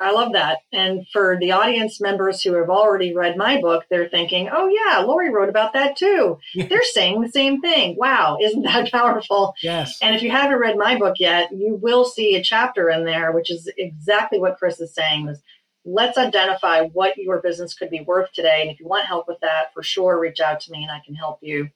I 0.00 0.10
love 0.10 0.32
that. 0.32 0.58
And 0.72 1.06
for 1.12 1.38
the 1.40 1.52
audience 1.52 2.00
members 2.00 2.42
who 2.42 2.54
have 2.54 2.68
already 2.68 3.14
read 3.14 3.36
my 3.36 3.60
book, 3.60 3.84
they're 3.88 4.08
thinking, 4.08 4.50
oh, 4.52 4.68
yeah, 4.68 4.98
Laurie 4.98 5.30
wrote 5.32 5.48
about 5.48 5.72
that 5.72 5.96
too. 5.96 6.38
they're 6.54 6.82
saying 6.82 7.20
the 7.20 7.30
same 7.30 7.60
thing. 7.60 7.96
Wow, 7.96 8.36
isn't 8.42 8.62
that 8.62 8.90
powerful? 8.92 9.54
Yes. 9.62 9.98
And 10.02 10.14
if 10.14 10.22
you 10.22 10.30
haven't 10.30 10.58
read 10.58 10.76
my 10.76 10.98
book 10.98 11.16
yet, 11.20 11.50
you 11.52 11.78
will 11.80 12.04
see 12.04 12.34
a 12.34 12.42
chapter 12.42 12.90
in 12.90 13.04
there, 13.04 13.32
which 13.32 13.50
is 13.50 13.70
exactly 13.78 14.38
what 14.40 14.58
Chris 14.58 14.80
is 14.80 14.92
saying 14.92 15.28
is 15.28 15.40
let's 15.84 16.18
identify 16.18 16.82
what 16.88 17.16
your 17.16 17.40
business 17.40 17.74
could 17.74 17.90
be 17.90 18.00
worth 18.00 18.32
today. 18.32 18.62
And 18.62 18.70
if 18.70 18.80
you 18.80 18.88
want 18.88 19.06
help 19.06 19.28
with 19.28 19.38
that, 19.40 19.72
for 19.72 19.82
sure, 19.82 20.18
reach 20.18 20.40
out 20.40 20.60
to 20.60 20.72
me 20.72 20.82
and 20.82 20.90
I 20.90 21.00
can 21.04 21.14
help 21.14 21.38
you. 21.42 21.68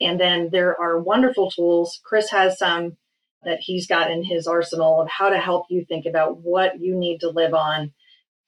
And 0.00 0.18
then 0.18 0.48
there 0.50 0.78
are 0.80 1.00
wonderful 1.00 1.50
tools. 1.50 2.00
Chris 2.02 2.30
has 2.30 2.58
some 2.58 2.96
that 3.44 3.60
he's 3.60 3.86
got 3.86 4.10
in 4.10 4.22
his 4.22 4.46
arsenal 4.46 5.00
of 5.00 5.08
how 5.08 5.28
to 5.28 5.38
help 5.38 5.66
you 5.68 5.84
think 5.84 6.06
about 6.06 6.38
what 6.38 6.80
you 6.80 6.94
need 6.94 7.18
to 7.20 7.30
live 7.30 7.54
on 7.54 7.92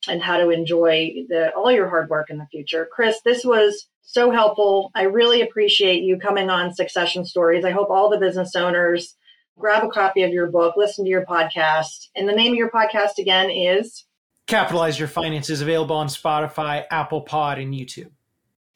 and 0.08 0.22
how 0.22 0.36
to 0.36 0.50
enjoy 0.50 1.12
the, 1.28 1.52
all 1.56 1.72
your 1.72 1.88
hard 1.88 2.08
work 2.08 2.30
in 2.30 2.38
the 2.38 2.46
future. 2.50 2.88
Chris, 2.92 3.20
this 3.24 3.44
was 3.44 3.88
so 4.02 4.30
helpful. 4.30 4.90
I 4.94 5.04
really 5.04 5.40
appreciate 5.40 6.02
you 6.02 6.18
coming 6.18 6.50
on 6.50 6.74
Succession 6.74 7.24
Stories. 7.24 7.64
I 7.64 7.70
hope 7.70 7.90
all 7.90 8.10
the 8.10 8.18
business 8.18 8.54
owners 8.54 9.16
grab 9.58 9.84
a 9.84 9.88
copy 9.88 10.22
of 10.22 10.32
your 10.32 10.48
book, 10.48 10.74
listen 10.76 11.04
to 11.04 11.10
your 11.10 11.24
podcast. 11.24 12.08
And 12.14 12.28
the 12.28 12.34
name 12.34 12.52
of 12.52 12.58
your 12.58 12.70
podcast 12.70 13.18
again 13.18 13.50
is 13.50 14.04
Capitalize 14.46 14.98
Your 14.98 15.08
Finances, 15.08 15.60
available 15.60 15.96
on 15.96 16.08
Spotify, 16.08 16.84
Apple 16.90 17.22
Pod, 17.22 17.58
and 17.58 17.72
YouTube. 17.72 18.10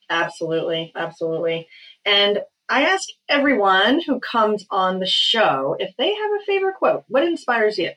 Absolutely. 0.08 0.92
Absolutely. 0.96 1.68
And 2.06 2.40
I 2.68 2.82
ask 2.82 3.08
everyone 3.28 4.00
who 4.00 4.20
comes 4.20 4.66
on 4.70 5.00
the 5.00 5.06
show 5.06 5.76
if 5.78 5.96
they 5.96 6.14
have 6.14 6.30
a 6.40 6.44
favorite 6.44 6.76
quote. 6.76 7.04
What 7.08 7.24
inspires 7.24 7.78
you? 7.78 7.92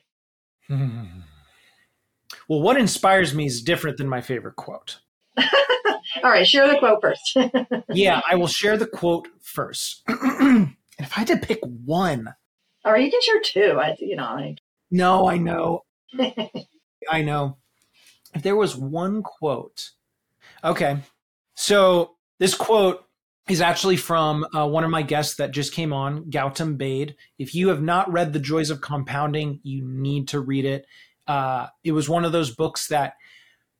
Well, 2.48 2.60
what 2.60 2.76
inspires 2.76 3.34
me 3.34 3.46
is 3.46 3.62
different 3.62 3.98
than 3.98 4.08
my 4.08 4.20
favorite 4.20 4.56
quote. 4.56 4.98
All 5.38 6.30
right, 6.30 6.46
share 6.46 6.68
the 6.68 6.78
quote 6.78 7.00
first. 7.00 7.36
yeah, 7.88 8.20
I 8.28 8.34
will 8.34 8.46
share 8.46 8.76
the 8.76 8.86
quote 8.86 9.28
first. 9.40 10.02
and 10.08 10.76
if 10.98 11.16
I 11.16 11.20
had 11.20 11.28
to 11.28 11.36
pick 11.38 11.60
one, 11.62 12.34
all 12.84 12.92
right, 12.92 13.04
you 13.04 13.10
can 13.10 13.22
share 13.22 13.40
two. 13.40 13.78
I, 13.80 13.96
you 13.98 14.16
know, 14.16 14.24
I... 14.24 14.56
no, 14.90 15.28
I 15.28 15.38
know, 15.38 15.84
I 17.08 17.22
know. 17.22 17.56
If 18.34 18.42
there 18.42 18.56
was 18.56 18.76
one 18.76 19.22
quote, 19.22 19.90
okay. 20.62 20.98
So 21.54 22.16
this 22.38 22.54
quote 22.54 23.04
is 23.52 23.60
actually 23.60 23.96
from 23.96 24.46
uh, 24.54 24.66
one 24.66 24.82
of 24.82 24.90
my 24.90 25.02
guests 25.02 25.36
that 25.36 25.52
just 25.52 25.72
came 25.72 25.92
on, 25.92 26.24
Gautam 26.24 26.78
Baid. 26.78 27.14
If 27.38 27.54
you 27.54 27.68
have 27.68 27.82
not 27.82 28.10
read 28.10 28.32
The 28.32 28.40
Joys 28.40 28.70
of 28.70 28.80
Compounding, 28.80 29.60
you 29.62 29.84
need 29.84 30.28
to 30.28 30.40
read 30.40 30.64
it. 30.64 30.86
Uh, 31.26 31.66
it 31.84 31.92
was 31.92 32.08
one 32.08 32.24
of 32.24 32.32
those 32.32 32.54
books 32.54 32.88
that 32.88 33.14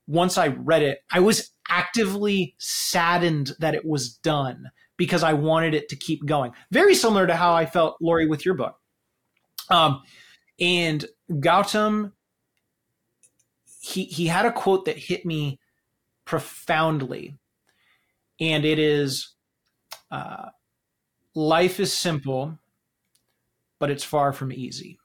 once 0.06 0.36
I 0.36 0.48
read 0.48 0.82
it, 0.82 1.00
I 1.10 1.20
was 1.20 1.50
actively 1.68 2.54
saddened 2.58 3.52
that 3.60 3.74
it 3.74 3.84
was 3.84 4.14
done 4.14 4.70
because 4.98 5.22
I 5.22 5.32
wanted 5.32 5.74
it 5.74 5.88
to 5.88 5.96
keep 5.96 6.26
going. 6.26 6.52
Very 6.70 6.94
similar 6.94 7.26
to 7.26 7.34
how 7.34 7.54
I 7.54 7.64
felt, 7.64 7.96
Laurie, 8.00 8.26
with 8.26 8.44
your 8.44 8.54
book. 8.54 8.78
Um, 9.70 10.02
and 10.60 11.06
Gautam, 11.30 12.12
he 13.80 14.04
he 14.04 14.26
had 14.26 14.44
a 14.44 14.52
quote 14.52 14.84
that 14.84 14.98
hit 14.98 15.24
me 15.24 15.58
profoundly, 16.24 17.38
and 18.38 18.64
it 18.64 18.78
is 18.78 19.31
uh, 20.12 20.50
life 21.34 21.80
is 21.80 21.92
simple, 21.92 22.58
but 23.80 23.90
it's 23.90 24.04
far 24.04 24.32
from 24.32 24.52
easy. 24.52 24.98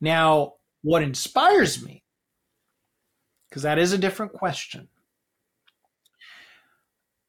Now, 0.00 0.54
what 0.82 1.02
inspires 1.02 1.84
me, 1.84 2.04
because 3.48 3.64
that 3.64 3.78
is 3.78 3.92
a 3.92 3.98
different 3.98 4.32
question. 4.32 4.88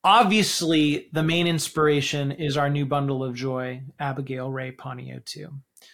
Obviously, 0.04 1.10
the 1.12 1.24
main 1.24 1.48
inspiration 1.48 2.32
is 2.32 2.56
our 2.56 2.70
new 2.70 2.86
bundle 2.86 3.24
of 3.24 3.34
joy, 3.34 3.82
Abigail 4.00 4.52
Ray 4.52 4.72
Panagiotu. 4.72 5.52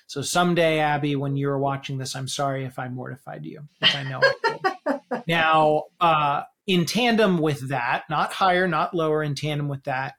So 0.08 0.22
someday, 0.22 0.80
Abby, 0.80 1.16
when 1.16 1.38
you're 1.38 1.58
watching 1.58 1.98
this, 1.98 2.16
I'm 2.16 2.28
sorry 2.28 2.66
if 2.66 2.78
I 2.78 2.90
mortified 2.90 3.46
you, 3.46 3.62
which 3.80 3.96
I 3.96 4.04
know 4.04 4.20
I 4.22 4.34
did. 4.44 5.24
now, 5.28 5.86
uh, 6.00 6.44
in 6.68 6.86
tandem 6.86 7.38
with 7.38 7.70
that, 7.70 8.04
not 8.10 8.34
higher, 8.34 8.68
not 8.68 8.94
lower, 8.94 9.24
in 9.24 9.36
tandem 9.36 9.68
with 9.68 9.84
that 9.84 10.16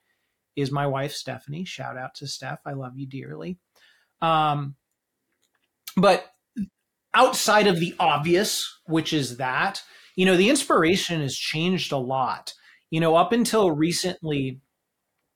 is 0.54 0.72
my 0.72 0.86
wife, 0.86 1.12
Stephanie. 1.12 1.64
Shout 1.64 1.98
out 1.98 2.14
to 2.16 2.26
Steph. 2.26 2.60
I 2.64 2.72
love 2.72 2.96
you 2.96 3.06
dearly. 3.06 3.58
Um, 4.22 4.76
but 5.96 6.26
outside 7.14 7.66
of 7.66 7.80
the 7.80 7.94
obvious, 7.98 8.80
which 8.86 9.12
is 9.12 9.36
that, 9.36 9.82
you 10.14 10.24
know, 10.24 10.36
the 10.36 10.48
inspiration 10.48 11.20
has 11.20 11.36
changed 11.36 11.92
a 11.92 11.98
lot. 11.98 12.54
You 12.90 13.00
know, 13.00 13.16
up 13.16 13.32
until 13.32 13.70
recently, 13.70 14.60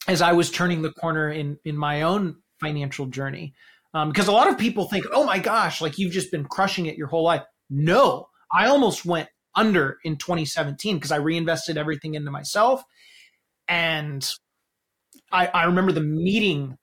as 0.07 0.22
I 0.22 0.32
was 0.32 0.51
turning 0.51 0.82
the 0.82 0.93
corner 0.93 1.30
in 1.30 1.59
in 1.64 1.76
my 1.76 2.03
own 2.03 2.37
financial 2.61 3.07
journey, 3.07 3.55
um, 3.93 4.09
because 4.11 4.28
a 4.28 4.32
lot 4.32 4.49
of 4.49 4.57
people 4.57 4.87
think, 4.89 5.05
oh 5.12 5.24
my 5.24 5.39
gosh, 5.39 5.80
like 5.80 5.99
you've 5.99 6.12
just 6.12 6.30
been 6.30 6.45
crushing 6.45 6.87
it 6.87 6.97
your 6.97 7.09
whole 7.09 7.24
life. 7.24 7.43
No, 7.68 8.28
I 8.53 8.68
almost 8.68 9.05
went 9.05 9.28
under 9.61 9.98
in 10.02 10.16
2017 10.16 10.96
because 10.96 11.12
I 11.12 11.16
reinvested 11.16 11.76
everything 11.76 12.14
into 12.14 12.30
myself. 12.30 12.82
And 13.68 14.28
I, 15.30 15.46
I 15.48 15.64
remember 15.64 15.92
the 15.92 16.00
meeting 16.00 16.76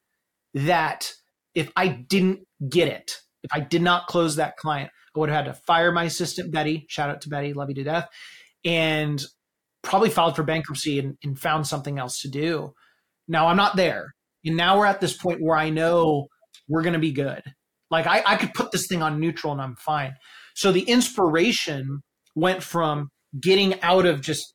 that 0.53 1.11
if 1.55 1.71
I 1.75 1.87
didn't 1.87 2.41
get 2.69 2.87
it, 2.87 3.17
if 3.43 3.49
I 3.51 3.59
did 3.59 3.81
not 3.81 4.07
close 4.07 4.35
that 4.35 4.57
client, 4.57 4.91
I 5.15 5.19
would 5.19 5.29
have 5.29 5.45
had 5.45 5.53
to 5.53 5.61
fire 5.65 5.91
my 5.91 6.03
assistant, 6.03 6.51
Betty. 6.51 6.85
Shout 6.87 7.09
out 7.09 7.21
to 7.21 7.29
Betty, 7.29 7.53
love 7.53 7.69
you 7.69 7.75
to 7.75 7.83
death. 7.83 8.07
And 8.63 9.23
probably 9.83 10.09
filed 10.09 10.35
for 10.35 10.43
bankruptcy 10.43 10.99
and, 10.99 11.17
and 11.23 11.39
found 11.39 11.65
something 11.65 11.97
else 11.97 12.21
to 12.21 12.29
do. 12.29 12.73
Now 13.27 13.47
I'm 13.47 13.57
not 13.57 13.75
there. 13.75 14.13
And 14.45 14.55
now 14.55 14.77
we're 14.77 14.85
at 14.85 15.01
this 15.01 15.17
point 15.17 15.41
where 15.41 15.57
I 15.57 15.69
know 15.69 16.27
we're 16.67 16.83
going 16.83 16.93
to 16.93 16.99
be 16.99 17.11
good. 17.11 17.41
Like 17.89 18.05
I, 18.05 18.21
I 18.25 18.35
could 18.35 18.53
put 18.53 18.71
this 18.71 18.87
thing 18.87 19.01
on 19.01 19.19
neutral 19.19 19.53
and 19.53 19.61
I'm 19.61 19.75
fine. 19.75 20.13
So 20.55 20.71
the 20.71 20.81
inspiration 20.81 22.01
went 22.37 22.61
from 22.61 23.09
getting 23.39 23.81
out 23.81 24.05
of 24.05 24.21
just 24.21 24.53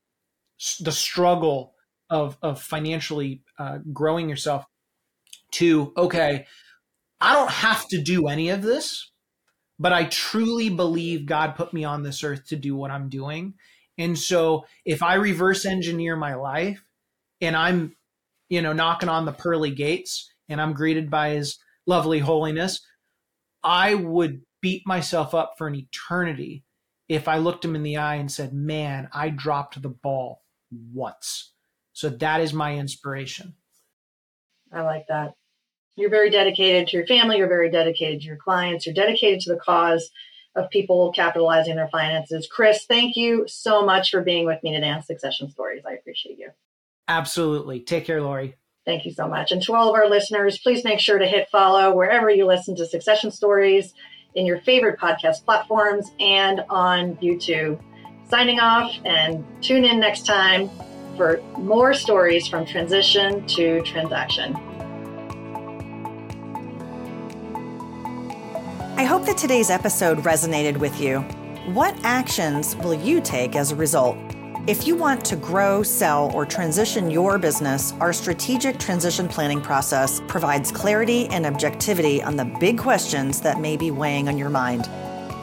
the 0.78 0.92
struggle 0.92 1.74
of, 2.08 2.38
of 2.40 2.62
financially 2.62 3.42
uh, 3.58 3.78
growing 3.92 4.28
yourself 4.28 4.64
to, 5.50 5.92
okay, 5.96 6.46
I 7.20 7.32
don't 7.32 7.50
have 7.50 7.88
to 7.88 8.00
do 8.00 8.28
any 8.28 8.50
of 8.50 8.62
this, 8.62 9.10
but 9.80 9.92
I 9.92 10.04
truly 10.04 10.68
believe 10.68 11.26
God 11.26 11.56
put 11.56 11.72
me 11.72 11.82
on 11.82 12.04
this 12.04 12.22
earth 12.22 12.46
to 12.50 12.56
do 12.56 12.76
what 12.76 12.92
I'm 12.92 13.08
doing. 13.08 13.54
And 13.98 14.16
so 14.16 14.64
if 14.84 15.02
I 15.02 15.14
reverse 15.14 15.66
engineer 15.66 16.14
my 16.14 16.36
life 16.36 16.84
and 17.40 17.56
I'm, 17.56 17.96
you 18.48 18.62
know, 18.62 18.72
knocking 18.72 19.08
on 19.08 19.24
the 19.24 19.32
pearly 19.32 19.72
gates 19.72 20.32
and 20.48 20.60
I'm 20.60 20.72
greeted 20.72 21.10
by 21.10 21.30
his 21.30 21.58
lovely 21.88 22.20
holiness, 22.20 22.78
I 23.64 23.94
would 23.94 24.42
beat 24.60 24.86
myself 24.86 25.34
up 25.34 25.54
for 25.58 25.66
an 25.66 25.74
eternity 25.74 26.62
if 27.12 27.28
I 27.28 27.36
looked 27.36 27.64
him 27.64 27.76
in 27.76 27.82
the 27.82 27.98
eye 27.98 28.14
and 28.14 28.32
said, 28.32 28.54
man, 28.54 29.08
I 29.12 29.28
dropped 29.28 29.80
the 29.80 29.90
ball 29.90 30.42
once. 30.70 31.52
So 31.92 32.08
that 32.08 32.40
is 32.40 32.54
my 32.54 32.76
inspiration. 32.76 33.54
I 34.72 34.80
like 34.80 35.06
that. 35.08 35.34
You're 35.96 36.08
very 36.08 36.30
dedicated 36.30 36.88
to 36.88 36.96
your 36.96 37.06
family, 37.06 37.36
you're 37.36 37.48
very 37.48 37.70
dedicated 37.70 38.22
to 38.22 38.26
your 38.26 38.38
clients, 38.38 38.86
you're 38.86 38.94
dedicated 38.94 39.40
to 39.40 39.52
the 39.52 39.60
cause 39.60 40.10
of 40.56 40.70
people 40.70 41.12
capitalizing 41.12 41.76
their 41.76 41.88
finances. 41.88 42.48
Chris, 42.50 42.86
thank 42.86 43.14
you 43.14 43.44
so 43.46 43.84
much 43.84 44.10
for 44.10 44.22
being 44.22 44.46
with 44.46 44.62
me 44.62 44.72
today 44.72 44.88
on 44.88 45.02
Succession 45.02 45.50
Stories. 45.50 45.82
I 45.86 45.92
appreciate 45.92 46.38
you. 46.38 46.48
Absolutely. 47.08 47.80
Take 47.80 48.06
care, 48.06 48.22
Laurie. 48.22 48.56
Thank 48.86 49.04
you 49.04 49.12
so 49.12 49.28
much. 49.28 49.52
And 49.52 49.62
to 49.64 49.74
all 49.74 49.90
of 49.90 49.94
our 49.94 50.08
listeners, 50.08 50.58
please 50.58 50.82
make 50.82 50.98
sure 50.98 51.18
to 51.18 51.26
hit 51.26 51.50
follow 51.50 51.94
wherever 51.94 52.30
you 52.30 52.46
listen 52.46 52.74
to 52.76 52.86
Succession 52.86 53.30
Stories 53.30 53.92
in 54.34 54.46
your 54.46 54.60
favorite 54.60 54.98
podcast 54.98 55.44
platforms 55.44 56.12
and 56.20 56.64
on 56.68 57.16
YouTube. 57.16 57.80
Signing 58.28 58.60
off 58.60 58.92
and 59.04 59.44
tune 59.62 59.84
in 59.84 60.00
next 60.00 60.24
time 60.24 60.70
for 61.16 61.42
more 61.58 61.92
stories 61.92 62.48
from 62.48 62.64
transition 62.64 63.46
to 63.46 63.82
transaction. 63.82 64.56
I 68.96 69.04
hope 69.04 69.26
that 69.26 69.36
today's 69.36 69.68
episode 69.68 70.18
resonated 70.18 70.76
with 70.76 71.00
you. 71.00 71.20
What 71.74 71.94
actions 72.04 72.76
will 72.76 72.94
you 72.94 73.20
take 73.20 73.54
as 73.56 73.72
a 73.72 73.76
result? 73.76 74.16
If 74.68 74.86
you 74.86 74.94
want 74.94 75.24
to 75.24 75.34
grow, 75.34 75.82
sell, 75.82 76.30
or 76.32 76.46
transition 76.46 77.10
your 77.10 77.36
business, 77.36 77.94
our 77.98 78.12
strategic 78.12 78.78
transition 78.78 79.26
planning 79.26 79.60
process 79.60 80.22
provides 80.28 80.70
clarity 80.70 81.26
and 81.30 81.46
objectivity 81.46 82.22
on 82.22 82.36
the 82.36 82.44
big 82.44 82.78
questions 82.78 83.40
that 83.40 83.58
may 83.58 83.76
be 83.76 83.90
weighing 83.90 84.28
on 84.28 84.38
your 84.38 84.50
mind. 84.50 84.88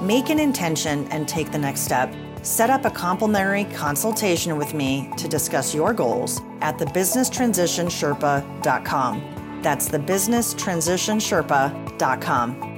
Make 0.01 0.29
an 0.29 0.39
intention 0.39 1.05
and 1.09 1.27
take 1.27 1.51
the 1.51 1.57
next 1.57 1.81
step. 1.81 2.15
Set 2.43 2.69
up 2.69 2.85
a 2.85 2.89
complimentary 2.89 3.65
consultation 3.65 4.55
with 4.55 4.73
me 4.73 5.11
to 5.17 5.27
discuss 5.27 5.75
your 5.75 5.93
goals 5.93 6.39
at 6.61 6.77
thebusinesstransitionsherpa.com. 6.77 9.61
That's 9.61 9.89
thebusinesstransitionsherpa.com. 9.89 12.68